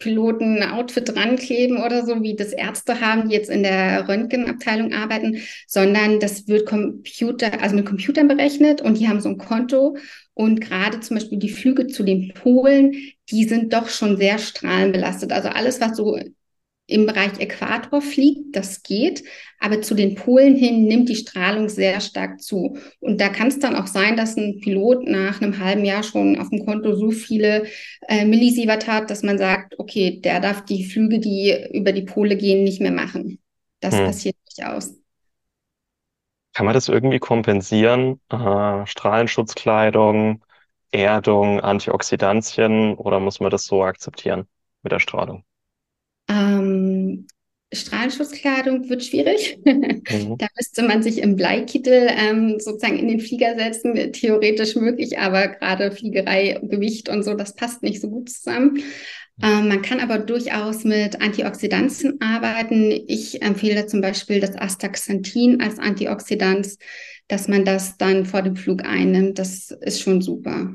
Piloten 0.00 0.60
ein 0.60 0.70
Outfit 0.70 1.14
dran 1.14 1.36
kleben 1.36 1.76
oder 1.76 2.04
so, 2.04 2.22
wie 2.22 2.34
das 2.34 2.52
Ärzte 2.52 3.00
haben, 3.00 3.28
die 3.28 3.34
jetzt 3.36 3.50
in 3.50 3.62
der 3.62 4.08
Röntgenabteilung 4.08 4.92
arbeiten, 4.92 5.42
sondern 5.68 6.18
das 6.18 6.48
wird 6.48 6.66
Computer, 6.66 7.62
also 7.62 7.76
mit 7.76 7.86
Computern 7.86 8.26
berechnet 8.26 8.80
und 8.80 8.98
die 8.98 9.08
haben 9.08 9.20
so 9.20 9.28
ein 9.28 9.38
Konto. 9.38 9.96
Und 10.34 10.60
gerade 10.60 11.00
zum 11.00 11.16
Beispiel 11.18 11.38
die 11.38 11.50
Flüge 11.50 11.86
zu 11.86 12.02
den 12.02 12.32
Polen, 12.34 12.94
die 13.30 13.44
sind 13.44 13.72
doch 13.72 13.88
schon 13.88 14.16
sehr 14.16 14.38
strahlenbelastet. 14.38 15.32
Also 15.32 15.50
alles, 15.50 15.80
was 15.80 15.96
so 15.96 16.18
im 16.90 17.06
Bereich 17.06 17.38
Äquator 17.38 18.02
fliegt, 18.02 18.56
das 18.56 18.82
geht, 18.82 19.24
aber 19.58 19.80
zu 19.82 19.94
den 19.94 20.14
Polen 20.14 20.56
hin 20.56 20.84
nimmt 20.84 21.08
die 21.08 21.16
Strahlung 21.16 21.68
sehr 21.68 22.00
stark 22.00 22.40
zu. 22.40 22.78
Und 23.00 23.20
da 23.20 23.28
kann 23.28 23.48
es 23.48 23.58
dann 23.58 23.76
auch 23.76 23.86
sein, 23.86 24.16
dass 24.16 24.36
ein 24.36 24.60
Pilot 24.60 25.06
nach 25.06 25.40
einem 25.40 25.58
halben 25.58 25.84
Jahr 25.84 26.02
schon 26.02 26.38
auf 26.38 26.50
dem 26.50 26.64
Konto 26.64 26.94
so 26.94 27.10
viele 27.10 27.66
äh, 28.08 28.24
Millisievert 28.24 28.86
hat, 28.86 29.10
dass 29.10 29.22
man 29.22 29.38
sagt, 29.38 29.78
okay, 29.78 30.20
der 30.20 30.40
darf 30.40 30.64
die 30.64 30.84
Flüge, 30.84 31.18
die 31.18 31.56
über 31.72 31.92
die 31.92 32.02
Pole 32.02 32.36
gehen, 32.36 32.64
nicht 32.64 32.80
mehr 32.80 32.92
machen. 32.92 33.38
Das 33.80 33.96
hm. 33.96 34.06
passiert 34.06 34.36
durchaus. 34.46 34.94
Kann 36.52 36.66
man 36.66 36.74
das 36.74 36.88
irgendwie 36.88 37.20
kompensieren? 37.20 38.20
Äh, 38.30 38.86
Strahlenschutzkleidung, 38.86 40.44
Erdung, 40.90 41.60
Antioxidantien 41.60 42.94
oder 42.94 43.20
muss 43.20 43.40
man 43.40 43.50
das 43.50 43.64
so 43.64 43.84
akzeptieren? 43.84 44.48
mit 44.82 44.92
der 44.92 45.00
Strahlung? 45.00 45.44
Ähm, 46.30 47.26
Strahlenschutzkleidung 47.72 48.88
wird 48.88 49.04
schwierig. 49.04 49.58
Mhm. 49.64 50.02
da 50.38 50.46
müsste 50.56 50.82
man 50.82 51.02
sich 51.02 51.18
im 51.18 51.36
Bleikittel 51.36 52.08
ähm, 52.10 52.58
sozusagen 52.58 52.98
in 52.98 53.08
den 53.08 53.20
Flieger 53.20 53.56
setzen, 53.56 54.12
theoretisch 54.12 54.74
möglich, 54.76 55.18
aber 55.18 55.48
gerade 55.48 55.92
Fliegerei, 55.92 56.58
Gewicht 56.62 57.08
und 57.08 57.22
so, 57.22 57.34
das 57.34 57.54
passt 57.54 57.82
nicht 57.82 58.00
so 58.00 58.10
gut 58.10 58.30
zusammen. 58.30 58.82
Ähm, 59.42 59.68
man 59.68 59.82
kann 59.82 60.00
aber 60.00 60.18
durchaus 60.18 60.84
mit 60.84 61.20
Antioxidantien 61.20 62.20
arbeiten. 62.20 62.90
Ich 63.06 63.40
empfehle 63.42 63.86
zum 63.86 64.00
Beispiel 64.00 64.40
das 64.40 64.56
Astaxanthin 64.56 65.62
als 65.62 65.78
Antioxidant, 65.78 66.76
dass 67.28 67.48
man 67.48 67.64
das 67.64 67.96
dann 67.96 68.26
vor 68.26 68.42
dem 68.42 68.56
Flug 68.56 68.84
einnimmt. 68.84 69.38
Das 69.38 69.70
ist 69.70 70.02
schon 70.02 70.20
super. 70.20 70.74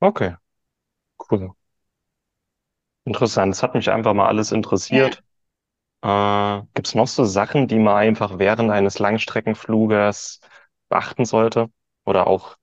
Okay, 0.00 0.34
cool. 1.30 1.52
Interessant. 3.04 3.52
Das 3.52 3.62
hat 3.62 3.74
mich 3.74 3.90
einfach 3.90 4.14
mal 4.14 4.28
alles 4.28 4.52
interessiert. 4.52 5.22
Ja. 6.04 6.58
Äh, 6.58 6.62
gibt 6.74 6.88
es 6.88 6.94
noch 6.94 7.08
so 7.08 7.24
Sachen, 7.24 7.68
die 7.68 7.78
man 7.78 7.96
einfach 7.96 8.38
während 8.38 8.70
eines 8.70 8.98
Langstreckenfluges 8.98 10.40
beachten 10.88 11.24
sollte? 11.24 11.68
Oder 12.04 12.26
auch, 12.26 12.56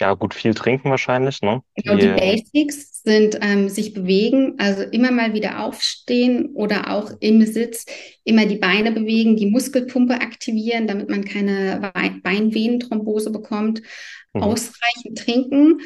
ja, 0.00 0.14
gut 0.14 0.34
viel 0.34 0.54
trinken 0.54 0.90
wahrscheinlich, 0.90 1.42
ne? 1.42 1.62
Genau, 1.76 1.96
die 1.96 2.08
Basics 2.08 3.02
sind 3.02 3.38
ähm, 3.42 3.68
sich 3.68 3.92
bewegen, 3.92 4.54
also 4.58 4.82
immer 4.82 5.10
mal 5.10 5.34
wieder 5.34 5.64
aufstehen 5.64 6.50
oder 6.54 6.90
auch 6.90 7.10
im 7.20 7.44
Sitz 7.44 7.84
immer 8.24 8.46
die 8.46 8.56
Beine 8.56 8.92
bewegen, 8.92 9.36
die 9.36 9.50
Muskelpumpe 9.50 10.14
aktivieren, 10.14 10.86
damit 10.86 11.10
man 11.10 11.24
keine 11.24 11.92
Beinvenenthrombose 12.22 13.30
bekommt. 13.30 13.82
Mhm. 14.32 14.42
Ausreichend 14.42 15.18
trinken 15.18 15.80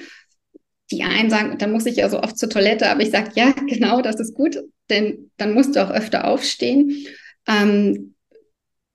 die 0.91 1.03
einen 1.03 1.31
sagen, 1.31 1.59
dann 1.59 1.73
muss 1.73 1.87
ich 1.87 1.97
ja 1.97 2.09
so 2.09 2.21
oft 2.21 2.39
zur 2.39 2.49
Toilette, 2.49 2.91
aber 2.91 3.03
ich 3.03 3.11
sage, 3.11 3.31
ja, 3.35 3.53
genau, 3.67 4.01
das 4.01 4.21
ist 4.21 4.35
gut, 4.35 4.59
denn 4.91 5.31
dann 5.37 5.55
musst 5.55 5.77
du 5.77 5.85
auch 5.85 5.91
öfter 5.91 6.27
aufstehen. 6.27 7.07
Ähm, 7.47 8.15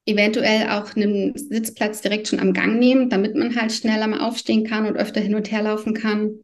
eventuell 0.06 0.70
auch 0.70 0.96
einen 0.96 1.38
Sitzplatz 1.38 2.02
direkt 2.02 2.28
schon 2.28 2.40
am 2.40 2.54
Gang 2.54 2.80
nehmen, 2.80 3.10
damit 3.10 3.36
man 3.36 3.56
halt 3.56 3.72
schneller 3.72 4.08
mal 4.08 4.22
aufstehen 4.22 4.66
kann 4.66 4.86
und 4.86 4.98
öfter 4.98 5.22
hin 5.22 5.36
und 5.36 5.52
her 5.52 5.64
laufen 5.64 5.94
kann. 5.94 6.40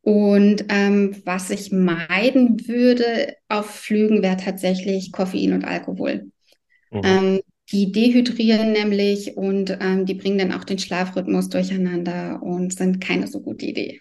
Und 0.00 0.64
ähm, 0.68 1.16
was 1.24 1.50
ich 1.50 1.70
meiden 1.70 2.66
würde 2.66 3.34
auf 3.48 3.66
Flügen, 3.70 4.22
wäre 4.22 4.36
tatsächlich 4.36 5.12
Koffein 5.12 5.52
und 5.52 5.64
Alkohol. 5.64 6.30
Mhm. 6.90 7.00
Ähm, 7.04 7.40
die 7.70 7.92
dehydrieren 7.92 8.72
nämlich 8.72 9.36
und 9.36 9.76
ähm, 9.80 10.06
die 10.06 10.14
bringen 10.14 10.38
dann 10.38 10.52
auch 10.52 10.64
den 10.64 10.78
Schlafrhythmus 10.78 11.50
durcheinander 11.50 12.42
und 12.42 12.72
sind 12.72 13.00
keine 13.00 13.26
so 13.26 13.40
gute 13.40 13.66
Idee. 13.66 14.00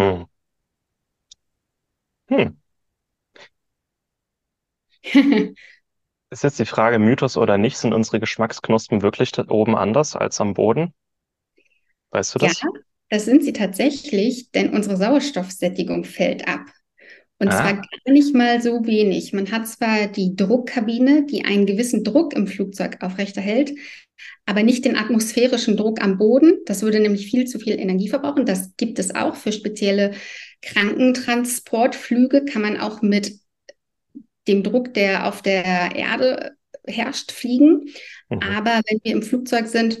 Hm. 0.00 0.24
Hm. 2.28 2.50
Ist 6.30 6.42
jetzt 6.42 6.58
die 6.58 6.64
Frage, 6.66 6.98
Mythos 6.98 7.36
oder 7.36 7.56
nicht, 7.56 7.76
sind 7.78 7.94
unsere 7.94 8.18
Geschmacksknospen 8.18 9.00
wirklich 9.02 9.30
da 9.30 9.44
oben 9.48 9.76
anders 9.76 10.16
als 10.16 10.40
am 10.40 10.54
Boden? 10.54 10.92
Weißt 12.10 12.34
du 12.34 12.38
das? 12.38 12.60
Ja, 12.62 12.68
das 13.10 13.24
sind 13.24 13.42
sie 13.44 13.52
tatsächlich, 13.52 14.50
denn 14.52 14.72
unsere 14.74 14.96
Sauerstoffsättigung 14.96 16.04
fällt 16.04 16.46
ab. 16.48 16.66
Und 17.40 17.48
ah. 17.48 17.52
zwar 17.52 17.72
gar 17.74 18.12
nicht 18.12 18.34
mal 18.34 18.60
so 18.60 18.86
wenig. 18.86 19.32
Man 19.32 19.50
hat 19.50 19.66
zwar 19.66 20.06
die 20.06 20.36
Druckkabine, 20.36 21.26
die 21.26 21.44
einen 21.44 21.64
gewissen 21.64 22.04
Druck 22.04 22.34
im 22.34 22.46
Flugzeug 22.46 22.98
aufrechterhält, 23.00 23.72
aber 24.44 24.62
nicht 24.62 24.84
den 24.84 24.96
atmosphärischen 24.96 25.76
Druck 25.76 26.02
am 26.02 26.18
Boden. 26.18 26.58
Das 26.66 26.82
würde 26.82 27.00
nämlich 27.00 27.26
viel 27.26 27.46
zu 27.46 27.58
viel 27.58 27.80
Energie 27.80 28.08
verbrauchen. 28.08 28.44
Das 28.44 28.76
gibt 28.76 28.98
es 28.98 29.14
auch 29.14 29.36
für 29.36 29.52
spezielle 29.52 30.12
Krankentransportflüge, 30.60 32.44
kann 32.44 32.60
man 32.60 32.78
auch 32.78 33.00
mit 33.00 33.32
dem 34.46 34.62
Druck, 34.62 34.92
der 34.92 35.26
auf 35.26 35.40
der 35.40 35.96
Erde 35.96 36.56
herrscht, 36.86 37.32
fliegen. 37.32 37.86
Mhm. 38.28 38.40
Aber 38.40 38.82
wenn 38.86 39.00
wir 39.02 39.12
im 39.12 39.22
Flugzeug 39.22 39.66
sind, 39.66 39.98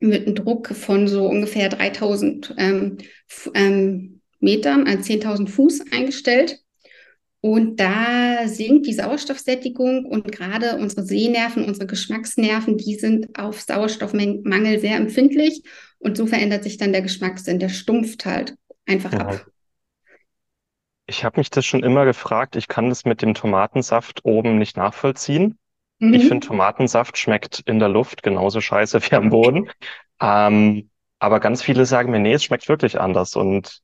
mit 0.00 0.26
einem 0.26 0.34
Druck 0.34 0.68
von 0.68 1.08
so 1.08 1.26
ungefähr 1.26 1.68
3000 1.70 2.54
ähm, 2.56 2.98
ähm, 3.54 4.17
Metern, 4.40 4.86
also 4.86 5.02
10.000 5.12 5.48
Fuß 5.48 5.92
eingestellt, 5.92 6.62
und 7.40 7.78
da 7.78 8.48
sinkt 8.48 8.86
die 8.86 8.94
Sauerstoffsättigung 8.94 10.04
und 10.06 10.32
gerade 10.32 10.76
unsere 10.76 11.04
Sehnerven, 11.04 11.64
unsere 11.64 11.86
Geschmacksnerven, 11.86 12.78
die 12.78 12.96
sind 12.96 13.38
auf 13.38 13.60
Sauerstoffmangel 13.60 14.80
sehr 14.80 14.96
empfindlich 14.96 15.62
und 15.98 16.16
so 16.16 16.26
verändert 16.26 16.64
sich 16.64 16.78
dann 16.78 16.92
der 16.92 17.02
Geschmackssinn, 17.02 17.60
der 17.60 17.68
stumpft 17.68 18.26
halt 18.26 18.56
einfach 18.86 19.12
ja. 19.12 19.20
ab. 19.20 19.46
Ich 21.06 21.24
habe 21.24 21.38
mich 21.38 21.50
das 21.50 21.64
schon 21.64 21.84
immer 21.84 22.04
gefragt, 22.04 22.56
ich 22.56 22.66
kann 22.66 22.88
das 22.88 23.04
mit 23.04 23.22
dem 23.22 23.34
Tomatensaft 23.34 24.24
oben 24.24 24.58
nicht 24.58 24.76
nachvollziehen. 24.76 25.58
Mhm. 26.00 26.14
Ich 26.14 26.26
finde, 26.26 26.46
Tomatensaft 26.46 27.18
schmeckt 27.18 27.60
in 27.60 27.78
der 27.78 27.88
Luft 27.88 28.24
genauso 28.24 28.60
scheiße 28.60 29.00
wie 29.02 29.14
am 29.14 29.30
Boden. 29.30 29.70
ähm, 30.20 30.90
aber 31.20 31.40
ganz 31.40 31.62
viele 31.62 31.86
sagen 31.86 32.10
mir, 32.10 32.18
nee, 32.18 32.34
es 32.34 32.44
schmeckt 32.44 32.68
wirklich 32.68 33.00
anders. 33.00 33.36
Und 33.36 33.80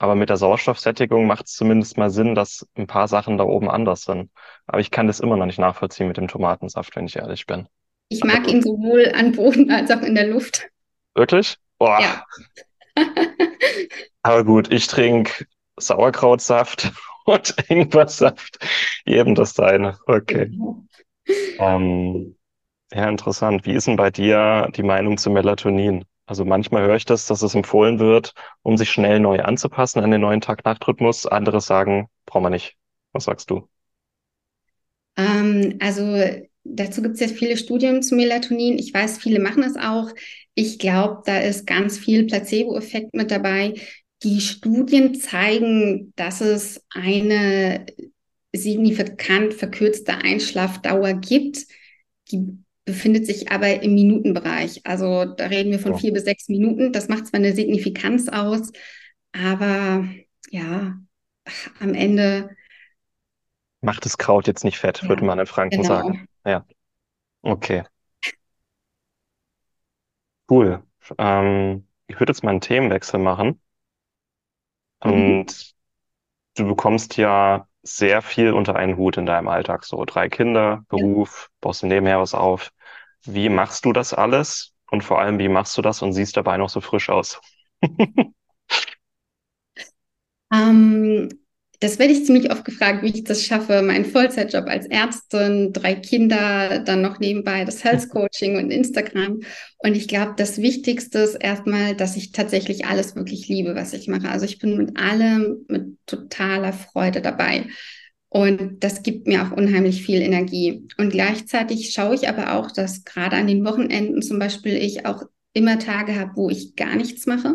aber 0.00 0.14
mit 0.14 0.30
der 0.30 0.38
Sauerstoffsättigung 0.38 1.26
macht 1.26 1.46
es 1.46 1.52
zumindest 1.52 1.98
mal 1.98 2.08
Sinn, 2.08 2.34
dass 2.34 2.66
ein 2.74 2.86
paar 2.86 3.06
Sachen 3.06 3.36
da 3.36 3.44
oben 3.44 3.70
anders 3.70 4.04
sind. 4.04 4.30
Aber 4.66 4.80
ich 4.80 4.90
kann 4.90 5.06
das 5.06 5.20
immer 5.20 5.36
noch 5.36 5.44
nicht 5.44 5.58
nachvollziehen 5.58 6.08
mit 6.08 6.16
dem 6.16 6.26
Tomatensaft, 6.26 6.96
wenn 6.96 7.04
ich 7.04 7.16
ehrlich 7.16 7.44
bin. 7.44 7.68
Ich 8.08 8.24
mag 8.24 8.48
ihn 8.48 8.62
sowohl 8.62 9.12
an 9.14 9.32
Boden 9.32 9.70
als 9.70 9.90
auch 9.90 10.00
in 10.00 10.14
der 10.14 10.26
Luft. 10.28 10.66
Wirklich? 11.14 11.58
Boah. 11.78 12.00
Ja. 12.00 12.24
Aber 14.22 14.42
gut, 14.42 14.72
ich 14.72 14.86
trinke 14.86 15.44
Sauerkrautsaft 15.76 16.92
und 17.26 17.54
Ingwersaft. 17.68 18.58
Jedem 19.04 19.34
das 19.34 19.52
seine. 19.52 19.98
Okay. 20.06 20.46
Genau. 20.46 20.82
Ähm, 21.58 22.36
ja, 22.90 23.06
interessant. 23.06 23.66
Wie 23.66 23.74
ist 23.74 23.86
denn 23.86 23.96
bei 23.96 24.10
dir 24.10 24.70
die 24.74 24.82
Meinung 24.82 25.18
zu 25.18 25.30
Melatonin? 25.30 26.06
Also 26.30 26.44
manchmal 26.44 26.86
höre 26.86 26.94
ich 26.94 27.06
das, 27.06 27.26
dass 27.26 27.42
es 27.42 27.56
empfohlen 27.56 27.98
wird, 27.98 28.34
um 28.62 28.76
sich 28.76 28.88
schnell 28.88 29.18
neu 29.18 29.40
anzupassen 29.40 29.98
an 29.98 30.12
den 30.12 30.20
neuen 30.20 30.40
Tag-Nacht-Rhythmus. 30.40 31.26
Andere 31.26 31.60
sagen, 31.60 32.06
brauchen 32.24 32.44
wir 32.44 32.50
nicht. 32.50 32.76
Was 33.12 33.24
sagst 33.24 33.50
du? 33.50 33.68
Ähm, 35.16 35.78
also 35.80 36.22
dazu 36.62 37.02
gibt 37.02 37.14
es 37.14 37.20
jetzt 37.20 37.36
viele 37.36 37.56
Studien 37.56 38.00
zu 38.04 38.14
Melatonin. 38.14 38.78
Ich 38.78 38.94
weiß, 38.94 39.18
viele 39.18 39.40
machen 39.40 39.64
es 39.64 39.74
auch. 39.74 40.08
Ich 40.54 40.78
glaube, 40.78 41.22
da 41.26 41.40
ist 41.40 41.66
ganz 41.66 41.98
viel 41.98 42.28
Placebo-Effekt 42.28 43.12
mit 43.12 43.32
dabei. 43.32 43.74
Die 44.22 44.40
Studien 44.40 45.16
zeigen, 45.16 46.12
dass 46.14 46.40
es 46.40 46.80
eine 46.90 47.86
signifikant 48.52 49.52
verkürzte 49.54 50.14
Einschlafdauer 50.18 51.14
gibt. 51.14 51.66
Die 52.30 52.56
befindet 52.84 53.26
sich 53.26 53.50
aber 53.50 53.82
im 53.82 53.94
Minutenbereich. 53.94 54.82
Also 54.84 55.24
da 55.24 55.46
reden 55.46 55.70
wir 55.70 55.78
von 55.78 55.92
oh. 55.92 55.98
vier 55.98 56.12
bis 56.12 56.24
sechs 56.24 56.48
Minuten. 56.48 56.92
Das 56.92 57.08
macht 57.08 57.26
zwar 57.26 57.38
eine 57.38 57.52
Signifikanz 57.52 58.28
aus, 58.28 58.72
aber 59.32 60.04
ja, 60.50 60.98
am 61.80 61.94
Ende. 61.94 62.56
Macht 63.80 64.04
das 64.04 64.18
Kraut 64.18 64.46
jetzt 64.46 64.64
nicht 64.64 64.78
fett, 64.78 65.02
ja, 65.02 65.08
würde 65.08 65.24
man 65.24 65.38
in 65.38 65.46
Franken 65.46 65.82
genau. 65.82 65.88
sagen. 65.88 66.28
Ja. 66.44 66.66
Okay. 67.42 67.84
Cool. 70.48 70.82
Ähm, 71.16 71.86
ich 72.08 72.18
würde 72.18 72.32
jetzt 72.32 72.42
mal 72.42 72.50
einen 72.50 72.60
Themenwechsel 72.60 73.20
machen. 73.20 73.60
Mhm. 75.04 75.12
Und 75.12 75.74
du 76.56 76.66
bekommst 76.66 77.16
ja 77.16 77.68
sehr 77.82 78.22
viel 78.22 78.52
unter 78.52 78.76
einen 78.76 78.96
Hut 78.96 79.16
in 79.16 79.26
deinem 79.26 79.48
Alltag. 79.48 79.84
So 79.84 80.04
drei 80.04 80.28
Kinder, 80.28 80.84
Beruf, 80.88 81.48
ja. 81.50 81.56
baust 81.60 81.82
du 81.82 81.86
nebenher 81.86 82.20
was 82.20 82.34
auf. 82.34 82.70
Wie 83.24 83.48
machst 83.48 83.84
du 83.84 83.92
das 83.92 84.14
alles? 84.14 84.74
Und 84.90 85.04
vor 85.04 85.20
allem, 85.20 85.38
wie 85.38 85.48
machst 85.48 85.76
du 85.78 85.82
das 85.82 86.02
und 86.02 86.12
siehst 86.12 86.36
dabei 86.36 86.56
noch 86.56 86.68
so 86.70 86.80
frisch 86.80 87.10
aus? 87.10 87.40
ähm, 90.52 91.28
das 91.80 91.98
werde 91.98 92.12
ich 92.12 92.26
ziemlich 92.26 92.52
oft 92.52 92.66
gefragt, 92.66 93.02
wie 93.02 93.08
ich 93.08 93.24
das 93.24 93.42
schaffe, 93.42 93.80
meinen 93.80 94.04
Vollzeitjob 94.04 94.66
als 94.66 94.86
Ärztin, 94.86 95.72
drei 95.72 95.94
Kinder, 95.94 96.80
dann 96.80 97.00
noch 97.00 97.18
nebenbei 97.18 97.64
das 97.64 97.82
Health 97.82 98.08
Coaching 98.10 98.58
und 98.58 98.70
Instagram. 98.70 99.40
Und 99.78 99.96
ich 99.96 100.06
glaube, 100.06 100.34
das 100.36 100.58
Wichtigste 100.58 101.20
ist 101.20 101.36
erstmal, 101.36 101.96
dass 101.96 102.16
ich 102.16 102.32
tatsächlich 102.32 102.84
alles 102.84 103.16
wirklich 103.16 103.48
liebe, 103.48 103.74
was 103.74 103.94
ich 103.94 104.08
mache. 104.08 104.28
Also 104.28 104.44
ich 104.44 104.58
bin 104.58 104.76
mit 104.76 104.98
allem 104.98 105.64
mit 105.68 105.96
totaler 106.04 106.74
Freude 106.74 107.22
dabei. 107.22 107.64
Und 108.28 108.84
das 108.84 109.02
gibt 109.02 109.26
mir 109.26 109.42
auch 109.42 109.56
unheimlich 109.56 110.04
viel 110.04 110.20
Energie. 110.20 110.86
Und 110.98 111.10
gleichzeitig 111.10 111.92
schaue 111.92 112.14
ich 112.14 112.28
aber 112.28 112.52
auch, 112.52 112.70
dass 112.70 113.04
gerade 113.04 113.36
an 113.36 113.46
den 113.46 113.64
Wochenenden 113.64 114.20
zum 114.20 114.38
Beispiel 114.38 114.76
ich 114.76 115.06
auch 115.06 115.22
immer 115.54 115.78
Tage 115.78 116.14
habe, 116.20 116.32
wo 116.36 116.50
ich 116.50 116.76
gar 116.76 116.94
nichts 116.94 117.26
mache, 117.26 117.54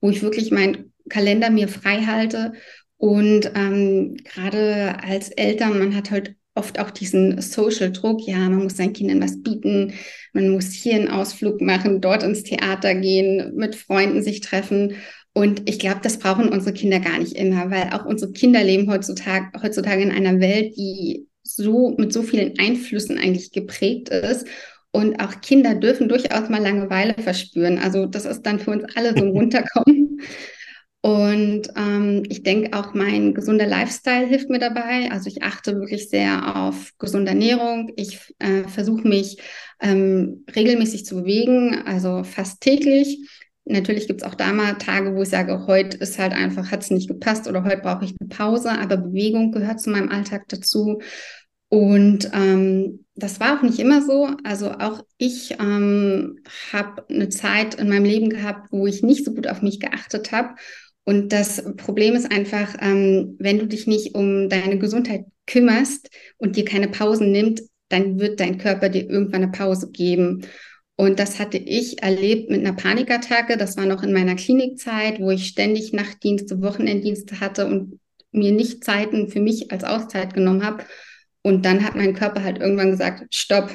wo 0.00 0.08
ich 0.08 0.22
wirklich 0.22 0.50
meinen 0.50 0.94
Kalender 1.10 1.50
mir 1.50 1.68
frei 1.68 2.06
halte 2.06 2.54
und 2.98 3.50
ähm, 3.54 4.16
gerade 4.24 4.96
als 5.02 5.28
Eltern, 5.30 5.78
man 5.78 5.94
hat 5.94 6.10
halt 6.10 6.34
oft 6.54 6.78
auch 6.78 6.90
diesen 6.90 7.40
Social-Druck, 7.40 8.26
ja, 8.26 8.38
man 8.38 8.62
muss 8.62 8.76
seinen 8.76 8.94
Kindern 8.94 9.22
was 9.22 9.42
bieten, 9.42 9.92
man 10.32 10.48
muss 10.48 10.72
hier 10.72 10.94
einen 10.94 11.08
Ausflug 11.08 11.60
machen, 11.60 12.00
dort 12.00 12.22
ins 12.22 12.42
Theater 12.42 12.94
gehen, 12.94 13.54
mit 13.54 13.76
Freunden 13.76 14.22
sich 14.22 14.40
treffen. 14.40 14.94
Und 15.34 15.68
ich 15.68 15.78
glaube, 15.78 16.00
das 16.02 16.18
brauchen 16.18 16.48
unsere 16.48 16.72
Kinder 16.72 16.98
gar 16.98 17.18
nicht 17.18 17.34
immer, 17.34 17.70
weil 17.70 17.90
auch 17.92 18.06
unsere 18.06 18.32
Kinder 18.32 18.64
leben 18.64 18.90
heutzutage, 18.90 19.50
heutzutage 19.62 20.02
in 20.02 20.10
einer 20.10 20.40
Welt, 20.40 20.74
die 20.78 21.28
so 21.42 21.94
mit 21.98 22.12
so 22.12 22.22
vielen 22.22 22.58
Einflüssen 22.58 23.18
eigentlich 23.18 23.52
geprägt 23.52 24.08
ist. 24.08 24.46
Und 24.92 25.20
auch 25.20 25.42
Kinder 25.42 25.74
dürfen 25.74 26.08
durchaus 26.08 26.48
mal 26.48 26.62
Langeweile 26.62 27.14
verspüren. 27.22 27.78
Also 27.78 28.06
das 28.06 28.24
ist 28.24 28.42
dann 28.42 28.58
für 28.58 28.70
uns 28.70 28.84
alle 28.96 29.10
so 29.14 29.24
ein 29.24 29.30
Runterkommen. 29.36 30.22
Und 31.06 31.68
ähm, 31.76 32.24
ich 32.28 32.42
denke 32.42 32.76
auch 32.76 32.92
mein 32.92 33.32
gesunder 33.32 33.64
Lifestyle 33.68 34.26
hilft 34.26 34.50
mir 34.50 34.58
dabei. 34.58 35.08
Also 35.12 35.28
ich 35.28 35.44
achte 35.44 35.78
wirklich 35.78 36.08
sehr 36.08 36.56
auf 36.56 36.94
gesunde 36.98 37.30
Ernährung. 37.30 37.92
Ich 37.94 38.34
äh, 38.40 38.64
versuche 38.64 39.06
mich 39.06 39.40
ähm, 39.80 40.44
regelmäßig 40.52 41.06
zu 41.06 41.14
bewegen, 41.14 41.80
also 41.86 42.24
fast 42.24 42.60
täglich. 42.60 43.20
Natürlich 43.66 44.08
gibt 44.08 44.22
es 44.22 44.26
auch 44.26 44.34
da 44.34 44.52
mal 44.52 44.78
Tage, 44.78 45.14
wo 45.14 45.22
ich 45.22 45.28
sage, 45.28 45.68
heute 45.68 45.96
ist 45.98 46.18
halt 46.18 46.32
einfach, 46.32 46.72
hat 46.72 46.82
es 46.82 46.90
nicht 46.90 47.06
gepasst 47.06 47.46
oder 47.46 47.62
heute 47.62 47.82
brauche 47.82 48.04
ich 48.04 48.14
eine 48.18 48.28
Pause, 48.28 48.72
aber 48.72 48.96
Bewegung 48.96 49.52
gehört 49.52 49.80
zu 49.80 49.90
meinem 49.90 50.08
Alltag 50.08 50.48
dazu. 50.48 51.00
Und 51.68 52.30
ähm, 52.32 53.04
das 53.14 53.38
war 53.38 53.56
auch 53.56 53.62
nicht 53.62 53.78
immer 53.78 54.02
so. 54.02 54.30
Also 54.42 54.72
auch 54.72 55.04
ich 55.18 55.52
ähm, 55.60 56.40
habe 56.72 57.06
eine 57.08 57.28
Zeit 57.28 57.76
in 57.76 57.88
meinem 57.88 58.06
Leben 58.06 58.28
gehabt, 58.28 58.72
wo 58.72 58.88
ich 58.88 59.04
nicht 59.04 59.24
so 59.24 59.32
gut 59.32 59.46
auf 59.46 59.62
mich 59.62 59.78
geachtet 59.78 60.32
habe 60.32 60.56
und 61.06 61.32
das 61.32 61.62
Problem 61.76 62.14
ist 62.16 62.32
einfach, 62.32 62.74
ähm, 62.80 63.36
wenn 63.38 63.60
du 63.60 63.66
dich 63.68 63.86
nicht 63.86 64.16
um 64.16 64.48
deine 64.48 64.76
Gesundheit 64.76 65.24
kümmerst 65.46 66.10
und 66.36 66.56
dir 66.56 66.64
keine 66.64 66.88
Pausen 66.88 67.30
nimmt, 67.30 67.62
dann 67.88 68.18
wird 68.18 68.40
dein 68.40 68.58
Körper 68.58 68.88
dir 68.88 69.08
irgendwann 69.08 69.44
eine 69.44 69.52
Pause 69.52 69.92
geben. 69.92 70.44
Und 70.96 71.20
das 71.20 71.38
hatte 71.38 71.58
ich 71.58 72.02
erlebt 72.02 72.50
mit 72.50 72.66
einer 72.66 72.72
Panikattacke. 72.72 73.56
Das 73.56 73.76
war 73.76 73.86
noch 73.86 74.02
in 74.02 74.12
meiner 74.12 74.34
Klinikzeit, 74.34 75.20
wo 75.20 75.30
ich 75.30 75.46
ständig 75.46 75.92
Nachtdienste, 75.92 76.60
Wochenenddienste 76.60 77.38
hatte 77.38 77.66
und 77.66 78.00
mir 78.32 78.50
nicht 78.50 78.82
Zeiten 78.82 79.28
für 79.28 79.40
mich 79.40 79.70
als 79.70 79.84
Auszeit 79.84 80.34
genommen 80.34 80.64
habe. 80.64 80.84
Und 81.42 81.64
dann 81.64 81.84
hat 81.84 81.94
mein 81.94 82.14
Körper 82.14 82.42
halt 82.42 82.58
irgendwann 82.58 82.90
gesagt, 82.90 83.32
stopp, 83.32 83.70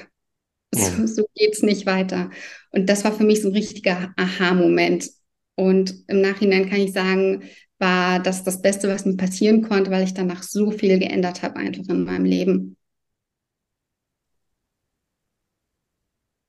so, 0.73 1.07
so 1.07 1.25
geht's 1.33 1.61
nicht 1.61 1.85
weiter. 1.85 2.29
Und 2.71 2.89
das 2.89 3.05
war 3.05 3.13
für 3.13 3.23
mich 3.23 3.41
so 3.41 3.47
ein 3.47 3.53
richtiger 3.53 4.13
Aha-Moment. 4.17 5.07
Und 5.55 5.93
im 6.07 6.21
Nachhinein 6.21 6.69
kann 6.69 6.79
ich 6.79 6.93
sagen, 6.93 7.43
war 7.79 8.19
das 8.19 8.43
das 8.43 8.61
Beste, 8.61 8.87
was 8.89 9.05
mir 9.05 9.17
passieren 9.17 9.61
konnte, 9.67 9.91
weil 9.91 10.03
ich 10.03 10.13
danach 10.13 10.43
so 10.43 10.71
viel 10.71 10.99
geändert 10.99 11.41
habe, 11.43 11.57
einfach 11.57 11.83
in 11.89 12.03
meinem 12.03 12.25
Leben. 12.25 12.77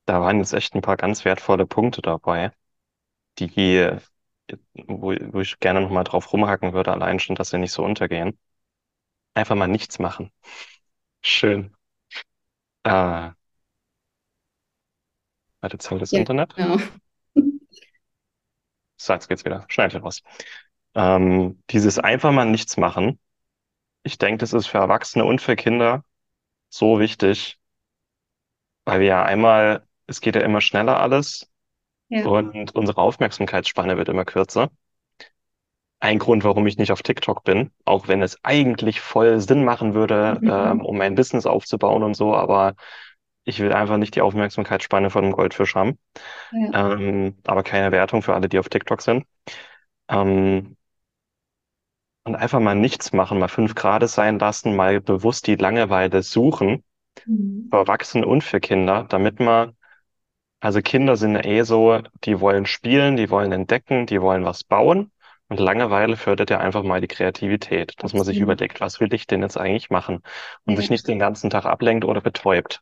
Da 0.06 0.20
waren 0.20 0.38
jetzt 0.38 0.52
echt 0.52 0.74
ein 0.74 0.80
paar 0.82 0.96
ganz 0.96 1.24
wertvolle 1.24 1.66
Punkte 1.66 2.02
dabei, 2.02 2.52
die, 3.38 3.48
wo, 4.86 5.12
wo 5.32 5.40
ich 5.40 5.58
gerne 5.60 5.80
nochmal 5.80 6.04
drauf 6.04 6.32
rumhacken 6.32 6.72
würde, 6.72 6.92
allein 6.92 7.18
schon, 7.20 7.36
dass 7.36 7.50
sie 7.50 7.58
nicht 7.58 7.72
so 7.72 7.84
untergehen. 7.84 8.38
Einfach 9.34 9.56
mal 9.56 9.68
nichts 9.68 9.98
machen. 9.98 10.32
Schön. 11.22 11.74
Äh, 12.84 13.32
warte, 15.60 15.78
zahlt 15.78 16.02
das 16.02 16.12
ja, 16.12 16.18
Internet? 16.20 16.54
Genau. 16.56 16.78
So, 19.04 19.12
jetzt 19.12 19.28
geht's 19.28 19.44
wieder. 19.44 19.64
Schneid 19.68 19.94
raus. 20.02 20.22
Ähm, 20.94 21.62
dieses 21.70 21.98
einfach 21.98 22.32
mal 22.32 22.44
nichts 22.44 22.76
machen. 22.76 23.18
Ich 24.04 24.18
denke, 24.18 24.38
das 24.38 24.52
ist 24.52 24.66
für 24.66 24.78
Erwachsene 24.78 25.24
und 25.24 25.40
für 25.40 25.56
Kinder 25.56 26.04
so 26.68 27.00
wichtig, 27.00 27.58
weil 28.84 29.00
wir 29.00 29.06
ja 29.06 29.22
einmal, 29.24 29.86
es 30.06 30.20
geht 30.20 30.36
ja 30.36 30.42
immer 30.42 30.60
schneller 30.60 31.00
alles 31.00 31.50
ja. 32.08 32.26
und 32.26 32.74
unsere 32.74 33.00
Aufmerksamkeitsspanne 33.00 33.96
wird 33.96 34.08
immer 34.08 34.24
kürzer. 34.24 34.70
Ein 36.00 36.18
Grund, 36.18 36.42
warum 36.44 36.66
ich 36.66 36.78
nicht 36.78 36.92
auf 36.92 37.02
TikTok 37.02 37.44
bin, 37.44 37.70
auch 37.84 38.08
wenn 38.08 38.22
es 38.22 38.42
eigentlich 38.44 39.00
voll 39.00 39.40
Sinn 39.40 39.64
machen 39.64 39.94
würde, 39.94 40.38
mhm. 40.40 40.50
ähm, 40.52 40.80
um 40.80 40.96
mein 40.96 41.14
Business 41.14 41.46
aufzubauen 41.46 42.02
und 42.02 42.14
so, 42.14 42.34
aber 42.34 42.74
ich 43.44 43.60
will 43.60 43.72
einfach 43.72 43.96
nicht 43.96 44.14
die 44.14 44.20
Aufmerksamkeitsspanne 44.20 45.10
von 45.10 45.24
einem 45.24 45.32
Goldfisch 45.32 45.74
haben. 45.74 45.98
Ja. 46.52 46.94
Ähm, 46.94 47.36
aber 47.44 47.62
keine 47.62 47.92
Wertung 47.92 48.22
für 48.22 48.34
alle, 48.34 48.48
die 48.48 48.58
auf 48.58 48.68
TikTok 48.68 49.02
sind. 49.02 49.24
Ähm, 50.08 50.76
und 52.24 52.36
einfach 52.36 52.60
mal 52.60 52.74
nichts 52.74 53.12
machen, 53.12 53.38
mal 53.38 53.48
fünf 53.48 53.74
Grad 53.74 54.08
sein 54.08 54.38
lassen, 54.38 54.76
mal 54.76 55.00
bewusst 55.00 55.46
die 55.46 55.56
Langeweile 55.56 56.22
suchen, 56.22 56.84
mhm. 57.26 57.68
für 57.70 57.78
Erwachsene 57.78 58.26
und 58.26 58.44
für 58.44 58.60
Kinder, 58.60 59.06
damit 59.08 59.40
man, 59.40 59.76
also 60.60 60.80
Kinder 60.80 61.16
sind 61.16 61.34
ja 61.34 61.44
eh 61.44 61.62
so, 61.62 62.00
die 62.24 62.40
wollen 62.40 62.66
spielen, 62.66 63.16
die 63.16 63.30
wollen 63.30 63.50
entdecken, 63.50 64.06
die 64.06 64.20
wollen 64.20 64.44
was 64.44 64.62
bauen. 64.62 65.10
Und 65.48 65.58
Langeweile 65.58 66.16
fördert 66.16 66.48
ja 66.48 66.58
einfach 66.58 66.82
mal 66.82 67.00
die 67.00 67.08
Kreativität, 67.08 67.94
dass 67.98 68.12
Absolut. 68.12 68.14
man 68.14 68.24
sich 68.32 68.40
überlegt, 68.40 68.80
was 68.80 69.00
will 69.00 69.12
ich 69.12 69.26
denn 69.26 69.42
jetzt 69.42 69.58
eigentlich 69.58 69.90
machen 69.90 70.22
und 70.64 70.74
ja. 70.74 70.76
sich 70.80 70.88
nicht 70.88 71.06
den 71.08 71.18
ganzen 71.18 71.50
Tag 71.50 71.66
ablenkt 71.66 72.04
oder 72.04 72.22
betäubt. 72.22 72.80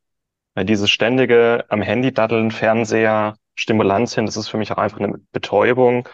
Weil 0.54 0.64
dieses 0.64 0.90
ständige 0.90 1.64
am 1.68 1.82
Handy 1.82 2.12
daddeln, 2.12 2.50
Fernseher, 2.50 3.36
Stimulanz 3.54 4.14
hin, 4.14 4.26
das 4.26 4.36
ist 4.36 4.48
für 4.48 4.58
mich 4.58 4.72
auch 4.72 4.78
einfach 4.78 4.98
eine 4.98 5.18
Betäubung 5.32 6.08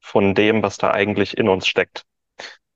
von 0.00 0.34
dem, 0.34 0.62
was 0.62 0.78
da 0.78 0.90
eigentlich 0.90 1.36
in 1.36 1.48
uns 1.48 1.66
steckt. 1.66 2.04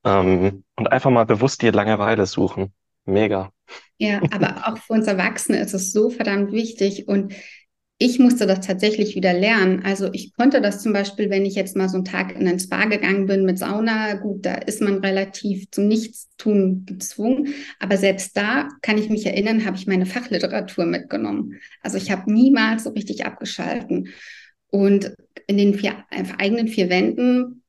Ähm, 0.05 0.65
und 0.77 0.93
einfach 0.93 1.11
mal 1.11 1.27
bewusst 1.27 1.63
die 1.63 1.71
Langeweile 1.71 2.27
suchen. 2.27 2.73
Mega. 3.05 3.51
Ja, 3.99 4.21
aber 4.31 4.69
auch 4.69 4.79
für 4.79 4.93
uns 4.95 5.07
Erwachsene 5.07 5.59
ist 5.59 5.75
es 5.75 5.93
so 5.93 6.11
verdammt 6.11 6.53
wichtig. 6.53 7.09
Und 7.09 7.35
ich 7.99 8.19
musste 8.19 8.47
das 8.47 8.67
tatsächlich 8.67 9.15
wieder 9.15 9.33
lernen. 9.33 9.83
Also 9.83 10.11
ich 10.13 10.35
konnte 10.35 10.61
das 10.61 10.83
zum 10.83 10.93
Beispiel, 10.93 11.31
wenn 11.31 11.47
ich 11.47 11.55
jetzt 11.55 11.77
mal 11.77 11.89
so 11.89 11.97
einen 11.97 12.05
Tag 12.05 12.39
in 12.39 12.47
ein 12.47 12.61
Spa 12.61 12.85
gegangen 12.85 13.25
bin 13.27 13.47
mit 13.47 13.59
Sauna, 13.59 14.15
gut, 14.15 14.45
da 14.45 14.55
ist 14.55 14.83
man 14.83 14.99
relativ 14.99 15.71
zum 15.71 15.89
Nichtstun 15.89 16.85
gezwungen. 16.85 17.55
Aber 17.81 17.97
selbst 17.97 18.37
da 18.37 18.69
kann 18.83 18.99
ich 18.99 19.09
mich 19.09 19.25
erinnern, 19.25 19.65
habe 19.65 19.79
ich 19.79 19.87
meine 19.87 20.05
Fachliteratur 20.05 20.85
mitgenommen. 20.85 21.59
Also 21.81 21.97
ich 21.97 22.11
habe 22.11 22.31
niemals 22.31 22.85
so 22.85 22.91
richtig 22.91 23.25
abgeschalten. 23.25 24.09
Und 24.69 25.15
in 25.47 25.57
den 25.57 25.73
vier, 25.73 25.95
eigenen 26.11 26.69
vier 26.69 26.91
Wänden, 26.91 27.63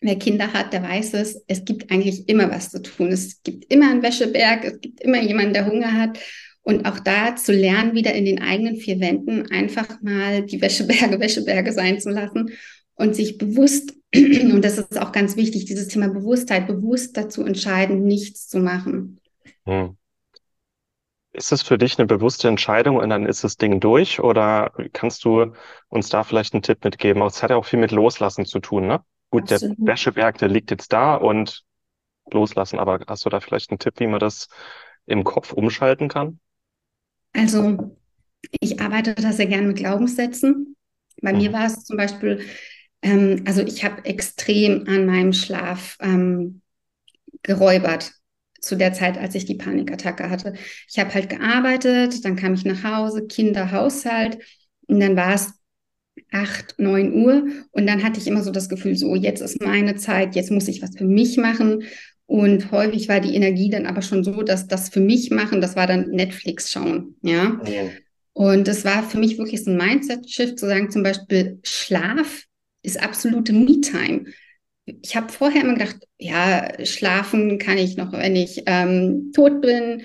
wer 0.00 0.16
Kinder 0.16 0.52
hat, 0.52 0.72
der 0.72 0.82
weiß 0.82 1.14
es, 1.14 1.44
es 1.46 1.64
gibt 1.64 1.92
eigentlich 1.92 2.28
immer 2.28 2.50
was 2.50 2.70
zu 2.70 2.82
tun. 2.82 3.12
Es 3.12 3.42
gibt 3.44 3.72
immer 3.72 3.90
einen 3.90 4.02
Wäscheberg, 4.02 4.64
es 4.64 4.80
gibt 4.80 5.00
immer 5.00 5.22
jemanden, 5.22 5.52
der 5.52 5.66
Hunger 5.66 5.92
hat. 5.92 6.18
Und 6.62 6.86
auch 6.86 7.00
da 7.00 7.36
zu 7.36 7.52
lernen, 7.52 7.94
wieder 7.94 8.14
in 8.14 8.24
den 8.24 8.40
eigenen 8.42 8.76
vier 8.76 9.00
Wänden 9.00 9.50
einfach 9.50 10.02
mal 10.02 10.42
die 10.44 10.60
Wäscheberge 10.60 11.18
Wäscheberge 11.18 11.72
sein 11.72 12.00
zu 12.00 12.10
lassen 12.10 12.50
und 12.94 13.16
sich 13.16 13.38
bewusst, 13.38 13.94
und 14.14 14.62
das 14.62 14.78
ist 14.78 15.00
auch 15.00 15.12
ganz 15.12 15.36
wichtig, 15.36 15.64
dieses 15.64 15.88
Thema 15.88 16.08
Bewusstheit, 16.08 16.66
bewusst 16.66 17.16
dazu 17.16 17.44
entscheiden, 17.44 18.04
nichts 18.04 18.46
zu 18.46 18.58
machen. 18.58 19.18
Hm. 19.64 19.96
Ist 21.32 21.52
es 21.52 21.62
für 21.62 21.78
dich 21.78 21.98
eine 21.98 22.06
bewusste 22.06 22.48
Entscheidung 22.48 22.96
und 22.96 23.08
dann 23.08 23.24
ist 23.24 23.44
das 23.44 23.56
Ding 23.56 23.78
durch? 23.78 24.20
Oder 24.20 24.72
kannst 24.92 25.24
du 25.24 25.52
uns 25.88 26.08
da 26.08 26.24
vielleicht 26.24 26.54
einen 26.54 26.62
Tipp 26.62 26.84
mitgeben? 26.84 27.22
Es 27.22 27.42
hat 27.42 27.50
ja 27.50 27.56
auch 27.56 27.64
viel 27.64 27.78
mit 27.78 27.92
Loslassen 27.92 28.44
zu 28.44 28.58
tun, 28.58 28.86
ne? 28.86 29.00
Gut, 29.30 29.52
Absolut. 29.52 29.78
der 29.78 29.86
Wäscheberg, 29.86 30.38
der 30.38 30.48
liegt 30.48 30.72
jetzt 30.72 30.92
da 30.92 31.14
und 31.14 31.62
loslassen, 32.32 32.78
aber 32.78 33.00
hast 33.06 33.24
du 33.24 33.30
da 33.30 33.40
vielleicht 33.40 33.70
einen 33.70 33.78
Tipp, 33.78 33.94
wie 33.98 34.08
man 34.08 34.20
das 34.20 34.48
im 35.06 35.24
Kopf 35.24 35.52
umschalten 35.52 36.08
kann? 36.08 36.40
Also 37.32 37.96
ich 38.60 38.80
arbeite 38.80 39.14
da 39.14 39.32
sehr 39.32 39.46
gerne 39.46 39.68
mit 39.68 39.76
Glaubenssätzen. 39.76 40.76
Bei 41.22 41.32
mhm. 41.32 41.38
mir 41.38 41.52
war 41.52 41.66
es 41.66 41.84
zum 41.84 41.96
Beispiel, 41.96 42.40
ähm, 43.02 43.44
also 43.46 43.62
ich 43.62 43.84
habe 43.84 44.04
extrem 44.04 44.86
an 44.88 45.06
meinem 45.06 45.32
Schlaf 45.32 45.96
ähm, 46.00 46.62
geräubert 47.42 48.12
zu 48.60 48.76
der 48.76 48.92
Zeit, 48.92 49.16
als 49.16 49.34
ich 49.34 49.46
die 49.46 49.54
Panikattacke 49.54 50.28
hatte. 50.28 50.54
Ich 50.88 50.98
habe 50.98 51.14
halt 51.14 51.30
gearbeitet, 51.30 52.24
dann 52.24 52.36
kam 52.36 52.54
ich 52.54 52.64
nach 52.64 52.84
Hause, 52.84 53.26
Kinder, 53.26 53.72
Haushalt 53.72 54.38
und 54.86 55.00
dann 55.00 55.16
war 55.16 55.34
es 55.34 55.54
acht, 56.30 56.74
neun 56.78 57.14
Uhr 57.14 57.46
und 57.70 57.86
dann 57.86 58.02
hatte 58.02 58.20
ich 58.20 58.26
immer 58.26 58.42
so 58.42 58.50
das 58.50 58.68
Gefühl, 58.68 58.96
so 58.96 59.14
jetzt 59.14 59.40
ist 59.40 59.62
meine 59.62 59.96
Zeit, 59.96 60.36
jetzt 60.36 60.50
muss 60.50 60.68
ich 60.68 60.82
was 60.82 60.96
für 60.96 61.04
mich 61.04 61.38
machen 61.38 61.84
und 62.30 62.70
häufig 62.70 63.08
war 63.08 63.18
die 63.18 63.34
Energie 63.34 63.70
dann 63.70 63.86
aber 63.86 64.02
schon 64.02 64.22
so, 64.22 64.42
dass 64.44 64.68
das 64.68 64.88
für 64.88 65.00
mich 65.00 65.32
machen, 65.32 65.60
das 65.60 65.74
war 65.74 65.88
dann 65.88 66.10
Netflix 66.10 66.70
schauen, 66.70 67.16
ja. 67.22 67.60
ja. 67.66 67.90
Und 68.34 68.68
das 68.68 68.84
war 68.84 69.02
für 69.02 69.18
mich 69.18 69.36
wirklich 69.36 69.64
so 69.64 69.72
ein 69.72 69.76
Mindset-Shift, 69.76 70.56
zu 70.56 70.68
sagen, 70.68 70.92
zum 70.92 71.02
Beispiel 71.02 71.58
Schlaf 71.64 72.44
ist 72.82 73.02
absolute 73.02 73.52
Me-Time. 73.52 74.26
Ich 74.84 75.16
habe 75.16 75.32
vorher 75.32 75.62
immer 75.62 75.74
gedacht, 75.74 75.96
ja, 76.18 76.68
schlafen 76.84 77.58
kann 77.58 77.78
ich 77.78 77.96
noch, 77.96 78.12
wenn 78.12 78.36
ich 78.36 78.62
ähm, 78.66 79.32
tot 79.34 79.60
bin. 79.60 80.02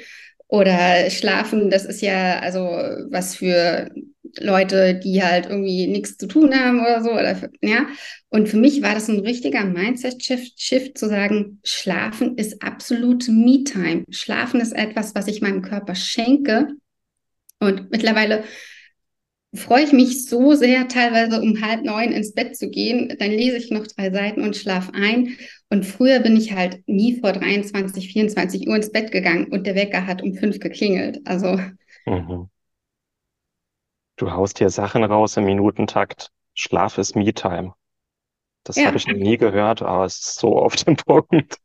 Oder 0.47 1.11
schlafen, 1.11 1.69
das 1.69 1.85
ist 1.85 2.01
ja 2.01 2.39
also 2.39 2.61
was 2.61 3.35
für 3.35 3.91
Leute, 4.39 4.95
die 4.95 5.23
halt 5.23 5.45
irgendwie 5.47 5.87
nichts 5.87 6.17
zu 6.17 6.27
tun 6.27 6.53
haben 6.53 6.79
oder 6.79 7.03
so. 7.03 7.11
Oder, 7.11 7.49
ja. 7.61 7.87
Und 8.29 8.49
für 8.49 8.57
mich 8.57 8.81
war 8.81 8.93
das 8.93 9.07
ein 9.07 9.19
richtiger 9.19 9.65
Mindset-Shift, 9.65 10.59
Shift, 10.59 10.97
zu 10.97 11.07
sagen, 11.07 11.59
Schlafen 11.63 12.37
ist 12.37 12.61
absolut 12.61 13.27
Me-Time. 13.27 14.05
Schlafen 14.09 14.59
ist 14.59 14.73
etwas, 14.73 15.15
was 15.15 15.27
ich 15.27 15.41
meinem 15.41 15.61
Körper 15.61 15.95
schenke. 15.95 16.69
Und 17.59 17.91
mittlerweile 17.91 18.43
freue 19.55 19.83
ich 19.83 19.93
mich 19.93 20.25
so 20.25 20.53
sehr, 20.53 20.87
teilweise 20.87 21.41
um 21.41 21.61
halb 21.61 21.83
neun 21.83 22.11
ins 22.11 22.33
Bett 22.33 22.55
zu 22.57 22.69
gehen. 22.69 23.15
Dann 23.19 23.31
lese 23.31 23.57
ich 23.57 23.71
noch 23.71 23.87
drei 23.87 24.11
Seiten 24.11 24.41
und 24.41 24.55
schlafe 24.55 24.93
ein. 24.93 25.37
Und 25.69 25.85
früher 25.85 26.19
bin 26.19 26.37
ich 26.37 26.53
halt 26.53 26.81
nie 26.87 27.19
vor 27.19 27.31
23, 27.31 28.11
24 28.11 28.67
Uhr 28.67 28.75
ins 28.75 28.91
Bett 28.91 29.11
gegangen 29.11 29.45
und 29.45 29.65
der 29.65 29.75
Wecker 29.75 30.05
hat 30.05 30.21
um 30.21 30.35
fünf 30.35 30.59
geklingelt. 30.59 31.21
Also. 31.25 31.59
Mhm. 32.05 32.49
Du 34.17 34.31
haust 34.31 34.59
hier 34.59 34.69
Sachen 34.69 35.03
raus 35.03 35.37
im 35.37 35.45
Minutentakt. 35.45 36.31
Schlaf 36.53 36.97
ist 36.97 37.15
Me-Time. 37.15 37.73
Das 38.65 38.77
ja. 38.77 38.87
habe 38.87 38.97
ich 38.97 39.05
noch 39.07 39.15
nie 39.15 39.37
gehört, 39.37 39.83
aber 39.83 40.05
es 40.05 40.15
ist 40.15 40.39
so 40.39 40.57
auf 40.57 40.75
den 40.75 40.95
Punkt. 41.05 41.59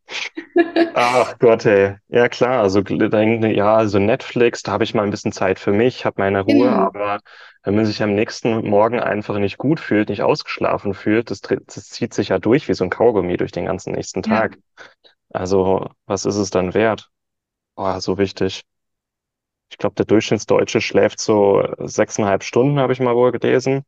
Ach 0.94 1.38
Gott, 1.38 1.64
ey. 1.64 1.96
Ja 2.08 2.28
klar, 2.28 2.60
also 2.60 2.82
denke, 2.82 3.54
ja, 3.54 3.74
also 3.74 3.98
Netflix, 3.98 4.62
da 4.62 4.72
habe 4.72 4.84
ich 4.84 4.92
mal 4.92 5.04
ein 5.04 5.10
bisschen 5.10 5.32
Zeit 5.32 5.58
für 5.58 5.72
mich, 5.72 6.04
habe 6.04 6.20
meine 6.20 6.42
Ruhe, 6.42 6.68
genau. 6.68 6.76
aber 6.76 7.20
wenn 7.62 7.74
man 7.74 7.86
sich 7.86 8.02
am 8.02 8.14
nächsten 8.14 8.68
Morgen 8.68 9.00
einfach 9.00 9.38
nicht 9.38 9.56
gut 9.56 9.80
fühlt, 9.80 10.10
nicht 10.10 10.22
ausgeschlafen 10.22 10.92
fühlt, 10.92 11.30
das, 11.30 11.40
das 11.40 11.88
zieht 11.88 12.12
sich 12.12 12.28
ja 12.28 12.38
durch 12.38 12.68
wie 12.68 12.74
so 12.74 12.84
ein 12.84 12.90
Kaugummi 12.90 13.38
durch 13.38 13.52
den 13.52 13.64
ganzen 13.64 13.94
nächsten 13.94 14.22
Tag. 14.22 14.56
Ja. 14.56 14.84
Also, 15.32 15.88
was 16.04 16.26
ist 16.26 16.36
es 16.36 16.50
dann 16.50 16.74
wert? 16.74 17.08
Oh, 17.76 17.98
so 17.98 18.18
wichtig. 18.18 18.62
Ich 19.70 19.78
glaube, 19.78 19.94
der 19.94 20.04
Durchschnittsdeutsche 20.06 20.80
schläft 20.80 21.20
so 21.20 21.64
sechseinhalb 21.78 22.42
Stunden, 22.42 22.78
habe 22.78 22.92
ich 22.92 23.00
mal 23.00 23.14
wohl 23.14 23.32
gelesen. 23.32 23.84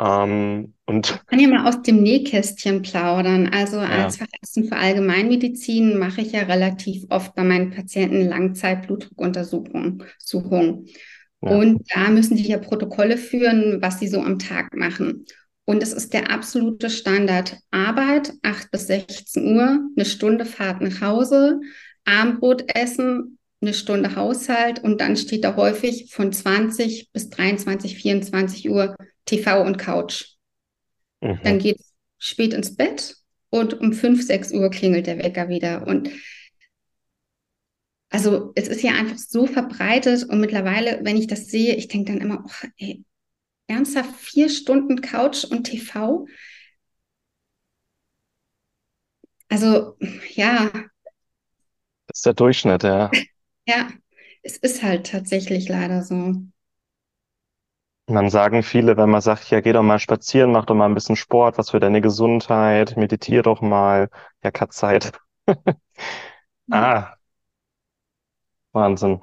Ähm, 0.00 0.74
und 0.86 1.10
ich 1.10 1.26
kann 1.26 1.38
ja 1.38 1.48
mal 1.48 1.68
aus 1.68 1.82
dem 1.82 2.02
Nähkästchen 2.02 2.82
plaudern. 2.82 3.48
Also 3.52 3.78
als 3.78 4.18
ja. 4.18 4.26
Fachärztin 4.26 4.64
für 4.64 4.76
Allgemeinmedizin 4.76 5.98
mache 5.98 6.20
ich 6.22 6.32
ja 6.32 6.42
relativ 6.42 7.04
oft 7.10 7.34
bei 7.34 7.44
meinen 7.44 7.70
Patienten 7.70 8.28
Langzeitblutdruckuntersuchungen. 8.28 10.02
Ja. 11.42 11.50
Und 11.50 11.82
da 11.94 12.10
müssen 12.10 12.36
die 12.36 12.48
ja 12.48 12.58
Protokolle 12.58 13.16
führen, 13.16 13.80
was 13.80 14.00
sie 14.00 14.08
so 14.08 14.20
am 14.20 14.40
Tag 14.40 14.74
machen. 14.74 15.26
Und 15.64 15.82
es 15.82 15.92
ist 15.92 16.12
der 16.12 16.30
absolute 16.30 16.90
Standard. 16.90 17.56
Arbeit, 17.70 18.32
8 18.42 18.70
bis 18.70 18.88
16 18.88 19.56
Uhr, 19.56 19.80
eine 19.96 20.04
Stunde 20.04 20.44
Fahrt 20.44 20.82
nach 20.82 21.00
Hause, 21.00 21.60
Abendbrot 22.04 22.64
essen, 22.74 23.38
eine 23.64 23.74
Stunde 23.74 24.14
Haushalt 24.16 24.82
und 24.82 25.00
dann 25.00 25.16
steht 25.16 25.44
da 25.44 25.56
häufig 25.56 26.12
von 26.12 26.32
20 26.32 27.10
bis 27.12 27.30
23, 27.30 27.96
24 27.96 28.70
Uhr 28.70 28.96
TV 29.24 29.62
und 29.62 29.78
Couch. 29.78 30.36
Mhm. 31.20 31.40
Dann 31.42 31.58
geht 31.58 31.80
es 31.80 31.92
spät 32.18 32.52
ins 32.52 32.76
Bett 32.76 33.16
und 33.50 33.80
um 33.80 33.92
5, 33.92 34.24
6 34.24 34.52
Uhr 34.52 34.70
klingelt 34.70 35.06
der 35.06 35.18
Wecker 35.18 35.48
wieder. 35.48 35.86
Und 35.86 36.10
also 38.10 38.52
es 38.54 38.68
ist 38.68 38.82
ja 38.82 38.92
einfach 38.92 39.18
so 39.18 39.46
verbreitet 39.46 40.24
und 40.24 40.40
mittlerweile, 40.40 41.00
wenn 41.02 41.16
ich 41.16 41.26
das 41.26 41.46
sehe, 41.46 41.74
ich 41.74 41.88
denke 41.88 42.12
dann 42.12 42.20
immer, 42.20 42.44
oh, 42.46 42.68
ey, 42.76 43.04
ernsthaft 43.66 44.14
vier 44.16 44.48
Stunden 44.48 45.00
Couch 45.00 45.44
und 45.44 45.64
TV? 45.64 46.26
Also 49.48 49.96
ja. 50.34 50.70
Das 52.06 52.18
ist 52.18 52.26
der 52.26 52.34
Durchschnitt, 52.34 52.82
ja. 52.82 53.10
ja, 53.66 53.88
es 54.42 54.56
ist 54.58 54.82
halt 54.82 55.06
tatsächlich 55.10 55.68
leider 55.68 56.02
so. 56.02 56.34
Man 58.06 58.28
sagen 58.28 58.62
viele, 58.62 58.96
wenn 58.98 59.08
man 59.10 59.22
sagt, 59.22 59.48
ja, 59.50 59.60
geh 59.60 59.72
doch 59.72 59.82
mal 59.82 59.98
spazieren, 59.98 60.52
mach 60.52 60.66
doch 60.66 60.74
mal 60.74 60.86
ein 60.86 60.94
bisschen 60.94 61.16
Sport, 61.16 61.56
was 61.56 61.70
für 61.70 61.80
deine 61.80 62.02
Gesundheit, 62.02 62.96
meditier 62.98 63.42
doch 63.42 63.62
mal. 63.62 64.10
Ja, 64.42 64.50
keine 64.50 64.70
Zeit. 64.70 65.12
ah, 66.70 67.16
Wahnsinn. 68.72 69.20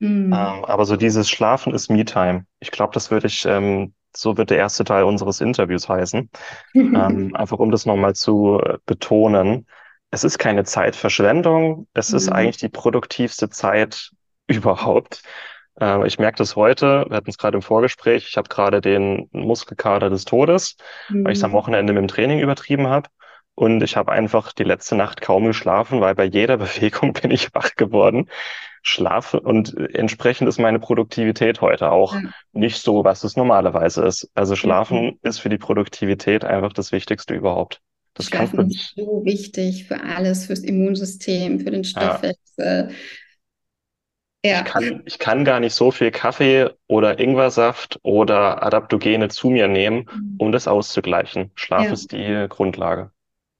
Mhm. 0.00 0.32
Ähm, 0.32 0.64
aber 0.66 0.84
so 0.86 0.96
dieses 0.96 1.30
Schlafen 1.30 1.74
ist 1.74 1.90
Me-Time. 1.90 2.46
Ich 2.60 2.70
glaube, 2.70 2.92
das 2.94 3.10
würde 3.10 3.26
ich, 3.28 3.44
ähm, 3.46 3.94
so 4.16 4.36
wird 4.36 4.50
der 4.50 4.58
erste 4.58 4.84
Teil 4.84 5.04
unseres 5.04 5.40
Interviews 5.40 5.88
heißen. 5.88 6.30
ähm, 6.74 7.34
einfach 7.36 7.58
um 7.58 7.70
das 7.70 7.86
nochmal 7.86 8.14
zu 8.14 8.60
äh, 8.60 8.78
betonen. 8.86 9.66
Es 10.14 10.22
ist 10.22 10.38
keine 10.38 10.62
Zeitverschwendung. 10.62 11.88
Es 11.92 12.12
mhm. 12.12 12.16
ist 12.18 12.28
eigentlich 12.28 12.58
die 12.58 12.68
produktivste 12.68 13.50
Zeit 13.50 14.12
überhaupt. 14.46 15.24
Äh, 15.80 16.06
ich 16.06 16.20
merke 16.20 16.38
das 16.38 16.54
heute, 16.54 17.04
wir 17.08 17.16
hatten 17.16 17.30
es 17.30 17.36
gerade 17.36 17.56
im 17.56 17.62
Vorgespräch, 17.62 18.28
ich 18.28 18.36
habe 18.36 18.48
gerade 18.48 18.80
den 18.80 19.28
Muskelkater 19.32 20.10
des 20.10 20.24
Todes, 20.24 20.76
mhm. 21.08 21.24
weil 21.24 21.32
ich 21.32 21.38
es 21.38 21.44
am 21.44 21.50
Wochenende 21.50 21.92
mit 21.92 22.00
dem 22.00 22.06
Training 22.06 22.38
übertrieben 22.38 22.86
habe. 22.86 23.08
Und 23.56 23.82
ich 23.82 23.96
habe 23.96 24.12
einfach 24.12 24.52
die 24.52 24.62
letzte 24.62 24.94
Nacht 24.94 25.20
kaum 25.20 25.46
geschlafen, 25.46 26.00
weil 26.00 26.14
bei 26.14 26.24
jeder 26.26 26.56
Bewegung 26.58 27.12
bin 27.12 27.32
ich 27.32 27.52
wach 27.52 27.74
geworden. 27.74 28.30
Schlafe 28.82 29.40
und 29.40 29.76
entsprechend 29.94 30.46
ist 30.46 30.60
meine 30.60 30.78
Produktivität 30.78 31.60
heute 31.60 31.90
auch 31.90 32.14
ja. 32.14 32.20
nicht 32.52 32.80
so, 32.80 33.02
was 33.02 33.24
es 33.24 33.34
normalerweise 33.34 34.04
ist. 34.04 34.30
Also 34.34 34.54
Schlafen 34.54 35.06
mhm. 35.06 35.18
ist 35.22 35.40
für 35.40 35.48
die 35.48 35.58
Produktivität 35.58 36.44
einfach 36.44 36.72
das 36.72 36.92
Wichtigste 36.92 37.34
überhaupt. 37.34 37.80
Das 38.14 38.26
Schlafen 38.26 38.70
ist 38.70 38.94
so 38.96 39.22
wichtig 39.24 39.86
für 39.86 40.00
alles, 40.00 40.46
fürs 40.46 40.60
Immunsystem, 40.60 41.60
für 41.60 41.70
den 41.70 41.84
Stoffwechsel, 41.84 42.88
ja. 42.88 42.94
Ja. 44.44 44.58
Ich, 44.58 44.64
kann, 44.64 45.02
ich 45.06 45.18
kann 45.18 45.44
gar 45.46 45.58
nicht 45.58 45.72
so 45.72 45.90
viel 45.90 46.10
Kaffee 46.10 46.68
oder 46.86 47.18
Ingwersaft 47.18 47.98
oder 48.02 48.62
Adaptogene 48.62 49.28
zu 49.28 49.48
mir 49.48 49.68
nehmen, 49.68 50.06
mhm. 50.12 50.34
um 50.36 50.52
das 50.52 50.68
auszugleichen. 50.68 51.50
Schlaf 51.54 51.84
ja. 51.84 51.92
ist 51.92 52.12
die 52.12 52.46
Grundlage. 52.50 53.10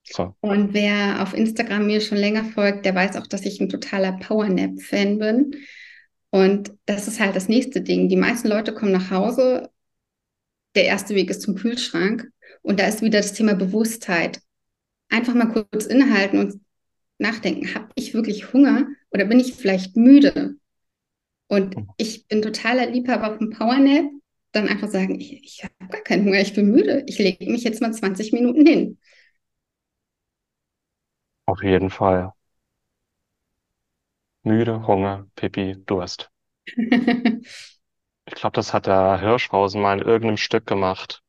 So. 0.03 0.35
Und 0.41 0.75
wer 0.75 1.23
auf 1.23 1.33
Instagram 1.33 1.87
mir 1.87 2.03
schon 2.03 2.19
länger 2.19 2.45
folgt, 2.45 2.85
der 2.85 2.95
weiß 2.95 3.17
auch, 3.17 3.27
dass 3.27 3.47
ich 3.47 3.61
ein 3.61 3.71
totaler 3.71 4.13
Powernap-Fan 4.13 5.19
bin. 5.19 5.57
Und 6.29 6.73
das 6.85 7.09
ist 7.09 7.19
halt 7.19 7.35
das 7.35 7.49
nächste 7.49 7.81
Ding. 7.81 8.11
Die 8.11 8.17
meisten 8.17 8.49
Leute 8.49 8.75
kommen 8.75 8.93
nach 8.93 9.11
Hause, 9.11 9.71
der 10.75 10.85
erste 10.85 11.15
Weg 11.15 11.31
ist 11.31 11.41
zum 11.41 11.55
Kühlschrank 11.55 12.29
und 12.61 12.79
da 12.79 12.87
ist 12.87 13.01
wieder 13.01 13.21
das 13.21 13.33
Thema 13.33 13.55
Bewusstheit. 13.55 14.41
Einfach 15.15 15.35
mal 15.35 15.47
kurz 15.47 15.87
innehalten 15.87 16.41
und 16.41 16.61
nachdenken, 17.19 17.73
habe 17.73 17.89
ich 17.95 18.15
wirklich 18.15 18.53
Hunger 18.53 18.89
oder 19.13 19.25
bin 19.27 19.39
ich 19.39 19.55
vielleicht 19.55 19.97
müde? 19.97 20.57
Und 21.47 21.77
mhm. 21.77 21.89
ich 21.99 22.27
bin 22.27 22.43
totaler 22.43 22.91
Liebhaber 22.91 23.39
vom 23.39 23.51
Powernap. 23.51 24.11
Dann 24.51 24.67
einfach 24.67 24.89
sagen, 24.89 25.21
ich, 25.21 25.45
ich 25.45 25.63
habe 25.63 25.75
gar 25.89 26.01
keinen 26.01 26.25
Hunger, 26.27 26.41
ich 26.41 26.53
bin 26.53 26.73
müde. 26.73 27.05
Ich 27.07 27.19
lege 27.19 27.49
mich 27.49 27.63
jetzt 27.63 27.81
mal 27.81 27.93
20 27.93 28.33
Minuten 28.33 28.67
hin. 28.67 28.99
Auf 31.47 31.63
jeden 31.63 31.91
Fall. 31.91 32.33
Müde, 34.43 34.85
Hunger, 34.85 35.29
Pipi, 35.37 35.77
Durst. 35.87 36.31
Ich 38.27 38.35
glaube, 38.35 38.55
das 38.55 38.73
hat 38.73 38.87
der 38.87 39.21
Hirschhausen 39.21 39.83
mal 39.83 40.01
in 40.01 40.07
irgendeinem 40.07 40.39
Stück 40.39 40.67
gemacht. 40.67 41.24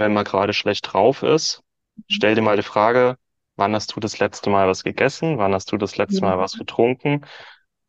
Wenn 0.00 0.14
man 0.14 0.24
gerade 0.24 0.54
schlecht 0.54 0.94
drauf 0.94 1.22
ist, 1.22 1.62
stell 2.08 2.34
dir 2.34 2.40
mal 2.40 2.56
die 2.56 2.62
Frage, 2.62 3.18
wann 3.56 3.74
hast 3.74 3.94
du 3.94 4.00
das 4.00 4.18
letzte 4.18 4.48
Mal 4.48 4.66
was 4.66 4.82
gegessen? 4.82 5.36
Wann 5.36 5.52
hast 5.52 5.70
du 5.72 5.76
das 5.76 5.98
letzte 5.98 6.22
Mal 6.22 6.38
was 6.38 6.54
getrunken? 6.54 7.26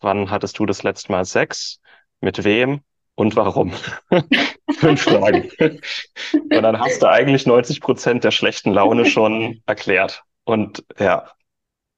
Wann 0.01 0.29
hattest 0.29 0.59
du 0.59 0.65
das 0.65 0.83
letzte 0.83 1.13
Mal 1.13 1.23
Sex? 1.23 1.79
Mit 2.19 2.43
wem? 2.43 2.81
Und 3.15 3.37
warum? 3.37 3.71
Fünf 4.73 5.01
Fragen. 5.03 5.49
Und 6.33 6.51
dann 6.51 6.81
hast 6.81 7.01
du 7.01 7.07
eigentlich 7.09 7.45
90 7.45 7.79
Prozent 7.79 8.25
der 8.25 8.31
schlechten 8.31 8.73
Laune 8.73 9.05
schon 9.05 9.61
erklärt. 9.65 10.25
Und 10.43 10.83
ja, 10.99 11.31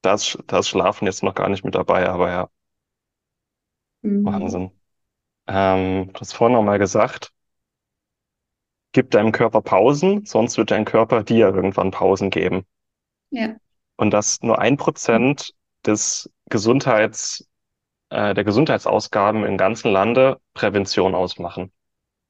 das, 0.04 0.38
das 0.46 0.70
Schlafen 0.70 1.08
jetzt 1.08 1.24
noch 1.24 1.34
gar 1.34 1.50
nicht 1.50 1.66
mit 1.66 1.74
dabei, 1.74 2.08
aber 2.08 2.30
ja. 2.30 2.50
Mhm. 4.04 4.26
Wahnsinn. 4.26 4.72
Ähm, 5.48 6.12
du 6.14 6.20
hast 6.22 6.34
vorhin 6.34 6.56
noch 6.56 6.64
mal 6.64 6.78
gesagt, 6.78 7.34
gib 8.94 9.12
deinem 9.12 9.32
Körper 9.32 9.62
Pausen, 9.62 10.26
sonst 10.26 10.58
wird 10.58 10.72
dein 10.72 10.86
Körper 10.86 11.24
dir 11.24 11.48
irgendwann 11.48 11.92
Pausen 11.92 12.30
geben. 12.30 12.66
Ja. 13.32 13.56
Und 13.98 14.12
dass 14.12 14.42
nur 14.42 14.60
ein 14.60 14.78
Prozent 14.78 15.54
des 15.86 16.32
Gesundheits, 16.50 17.48
äh, 18.10 18.34
der 18.34 18.44
Gesundheitsausgaben 18.44 19.44
im 19.44 19.58
ganzen 19.58 19.92
Lande 19.92 20.40
Prävention 20.54 21.16
ausmachen. 21.16 21.72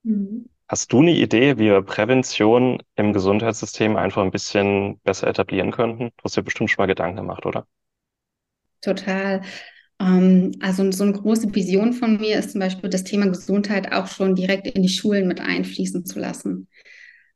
Mhm. 0.04 0.50
Hast 0.68 0.92
du 0.94 1.02
eine 1.02 1.12
Idee, 1.12 1.58
wie 1.58 1.66
wir 1.66 1.82
Prävention 1.82 2.82
im 2.96 3.14
Gesundheitssystem 3.14 3.96
einfach 3.96 4.24
ein 4.24 4.32
bisschen 4.32 5.00
besser 5.02 5.28
etablieren 5.28 5.72
könnten? 5.72 6.10
Du 6.18 6.24
hast 6.24 6.38
dir 6.38 6.42
bestimmt 6.42 6.72
schon 6.72 6.82
mal 6.82 6.88
Gedanken 6.88 7.18
gemacht, 7.18 7.46
oder? 7.46 7.68
Total. 8.82 9.42
Ähm, 10.04 10.52
also 10.60 10.92
so 10.92 11.04
eine 11.04 11.14
große 11.14 11.54
Vision 11.54 11.94
von 11.94 12.18
mir 12.18 12.40
ist 12.40 12.52
zum 12.52 12.60
Beispiel 12.60 12.90
das 12.90 13.04
Thema 13.04 13.28
Gesundheit 13.28 13.92
auch 13.94 14.08
schon 14.08 14.36
direkt 14.36 14.68
in 14.68 14.84
die 14.84 14.90
Schulen 14.90 15.28
mit 15.28 15.40
einfließen 15.40 16.06
zu 16.06 16.20
lassen. 16.20 16.68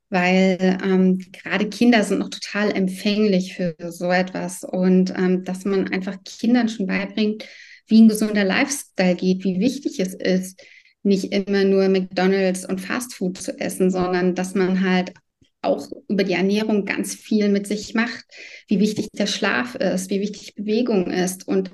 Weil 0.10 0.78
ähm, 0.84 1.20
gerade 1.34 1.70
Kinder 1.70 2.04
sind 2.04 2.20
noch 2.20 2.30
total 2.30 2.72
empfänglich 2.72 3.56
für 3.56 3.76
so 3.90 4.10
etwas 4.12 4.64
und 4.64 5.14
ähm, 5.18 5.44
dass 5.44 5.66
man 5.66 5.90
einfach 5.92 6.18
Kindern 6.24 6.70
schon 6.70 6.88
beibringt, 6.88 7.46
wie 7.88 8.02
ein 8.02 8.08
gesunder 8.08 8.44
Lifestyle 8.44 9.16
geht, 9.16 9.44
wie 9.44 9.60
wichtig 9.60 10.00
es 10.00 10.14
ist, 10.14 10.62
nicht 11.04 11.32
immer 11.34 11.64
nur 11.64 11.88
McDonald's 11.90 12.66
und 12.66 12.82
Fastfood 12.82 13.38
zu 13.38 13.58
essen, 13.60 13.92
sondern 13.92 14.36
dass 14.36 14.56
man 14.56 14.82
halt 14.84 15.14
auch 15.62 15.88
über 16.08 16.24
die 16.24 16.34
Ernährung 16.34 16.86
ganz 16.86 17.16
viel 17.16 17.50
mit 17.50 17.68
sich 17.68 17.94
macht, 17.94 18.26
wie 18.68 18.80
wichtig 18.80 19.08
der 19.14 19.28
Schlaf 19.28 19.76
ist, 19.76 20.10
wie 20.10 20.22
wichtig 20.22 20.56
Bewegung 20.56 21.12
ist 21.12 21.48
und 21.48 21.72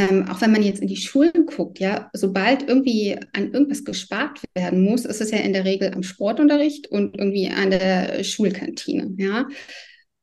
ähm, 0.00 0.28
auch 0.30 0.40
wenn 0.40 0.52
man 0.52 0.62
jetzt 0.62 0.80
in 0.80 0.88
die 0.88 0.96
Schulen 0.96 1.44
guckt, 1.44 1.78
ja, 1.78 2.08
sobald 2.14 2.66
irgendwie 2.66 3.18
an 3.34 3.52
irgendwas 3.52 3.84
gespart 3.84 4.40
werden 4.54 4.82
muss, 4.82 5.04
ist 5.04 5.20
es 5.20 5.30
ja 5.30 5.38
in 5.38 5.52
der 5.52 5.66
Regel 5.66 5.92
am 5.92 6.02
Sportunterricht 6.02 6.86
und 6.86 7.18
irgendwie 7.18 7.50
an 7.50 7.70
der 7.70 8.24
Schulkantine, 8.24 9.12
ja. 9.18 9.46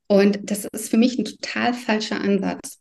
Und 0.08 0.50
das 0.50 0.66
ist 0.66 0.90
für 0.90 0.98
mich 0.98 1.20
ein 1.20 1.26
total 1.26 1.74
falscher 1.74 2.20
Ansatz. 2.20 2.80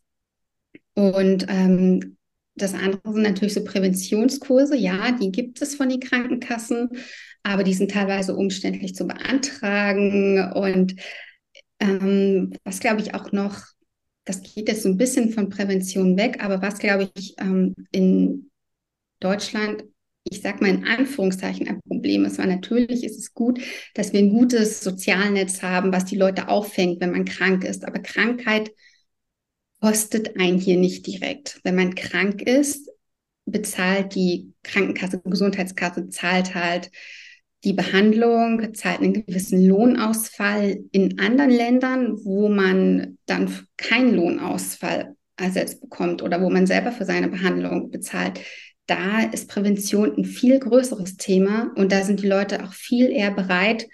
Und 0.95 1.45
ähm, 1.49 2.17
das 2.55 2.73
andere 2.73 3.13
sind 3.13 3.21
natürlich 3.21 3.53
so 3.53 3.63
Präventionskurse. 3.63 4.75
Ja, 4.75 5.11
die 5.11 5.31
gibt 5.31 5.61
es 5.61 5.75
von 5.75 5.89
den 5.89 5.99
Krankenkassen, 5.99 6.89
aber 7.43 7.63
die 7.63 7.75
sind 7.75 7.91
teilweise 7.91 8.35
umständlich 8.35 8.95
zu 8.95 9.05
beantragen. 9.05 10.51
Und 10.53 10.95
ähm, 11.79 12.53
was 12.63 12.79
glaube 12.79 13.01
ich 13.01 13.13
auch 13.13 13.31
noch, 13.33 13.61
das 14.27 14.41
geht 14.43 14.67
jetzt 14.67 14.83
so 14.83 14.89
ein 14.89 14.97
bisschen 14.97 15.31
von 15.31 15.49
Prävention 15.49 16.17
weg, 16.17 16.43
aber 16.43 16.61
was 16.61 16.79
glaube 16.79 17.09
ich 17.15 17.35
ähm, 17.39 17.73
in 17.91 18.49
Deutschland 19.19 19.83
ich 20.29 20.41
sage 20.41 20.61
mal 20.61 20.69
in 20.69 20.85
Anführungszeichen 20.85 21.67
ein 21.67 21.81
Problem 21.81 22.25
ist, 22.25 22.37
weil 22.37 22.47
natürlich 22.47 23.03
ist 23.03 23.17
es 23.17 23.33
gut, 23.33 23.61
dass 23.93 24.13
wir 24.13 24.19
ein 24.19 24.29
gutes 24.29 24.81
Sozialnetz 24.81 25.61
haben, 25.61 25.91
was 25.91 26.05
die 26.05 26.17
Leute 26.17 26.49
auffängt, 26.49 26.99
wenn 26.99 27.11
man 27.11 27.25
krank 27.25 27.63
ist. 27.63 27.85
Aber 27.85 27.99
Krankheit 27.99 28.71
kostet 29.79 30.39
einen 30.39 30.59
hier 30.59 30.77
nicht 30.77 31.05
direkt. 31.07 31.59
Wenn 31.63 31.75
man 31.75 31.95
krank 31.95 32.41
ist, 32.41 32.89
bezahlt 33.45 34.15
die 34.15 34.53
Krankenkasse, 34.63 35.21
Gesundheitskasse, 35.23 36.09
zahlt 36.09 36.55
halt 36.55 36.91
die 37.63 37.73
Behandlung, 37.73 38.73
zahlt 38.73 39.01
einen 39.01 39.25
gewissen 39.25 39.65
Lohnausfall. 39.65 40.79
In 40.91 41.19
anderen 41.19 41.51
Ländern, 41.51 42.17
wo 42.23 42.49
man 42.49 43.17
dann 43.25 43.51
keinen 43.77 44.15
Lohnausfall 44.15 45.15
ersetzt 45.37 45.81
bekommt 45.81 46.21
oder 46.21 46.41
wo 46.41 46.49
man 46.49 46.67
selber 46.67 46.91
für 46.91 47.05
seine 47.05 47.27
Behandlung 47.27 47.91
bezahlt, 47.91 48.39
da 48.87 49.21
ist 49.21 49.49
Prävention 49.49 50.15
ein 50.17 50.25
viel 50.25 50.59
größeres 50.59 51.17
Thema 51.17 51.71
und 51.75 51.91
da 51.91 52.03
sind 52.03 52.21
die 52.21 52.27
Leute 52.27 52.63
auch 52.63 52.73
viel 52.73 53.11
eher 53.11 53.31
bereit, 53.31 53.87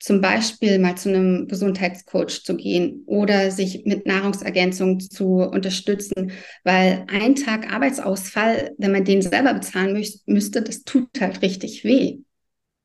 zum 0.00 0.20
Beispiel 0.20 0.80
mal 0.80 0.96
zu 0.96 1.10
einem 1.10 1.46
Gesundheitscoach 1.46 2.42
zu 2.42 2.56
gehen 2.56 3.04
oder 3.06 3.52
sich 3.52 3.84
mit 3.84 4.04
Nahrungsergänzung 4.04 4.98
zu 4.98 5.36
unterstützen, 5.36 6.32
weil 6.64 7.06
ein 7.06 7.36
Tag 7.36 7.72
Arbeitsausfall, 7.72 8.72
wenn 8.78 8.90
man 8.90 9.04
den 9.04 9.22
selber 9.22 9.54
bezahlen 9.54 9.92
mü 9.92 10.04
müsste, 10.26 10.60
das 10.62 10.82
tut 10.82 11.08
halt 11.20 11.40
richtig 11.42 11.84
weh. 11.84 12.18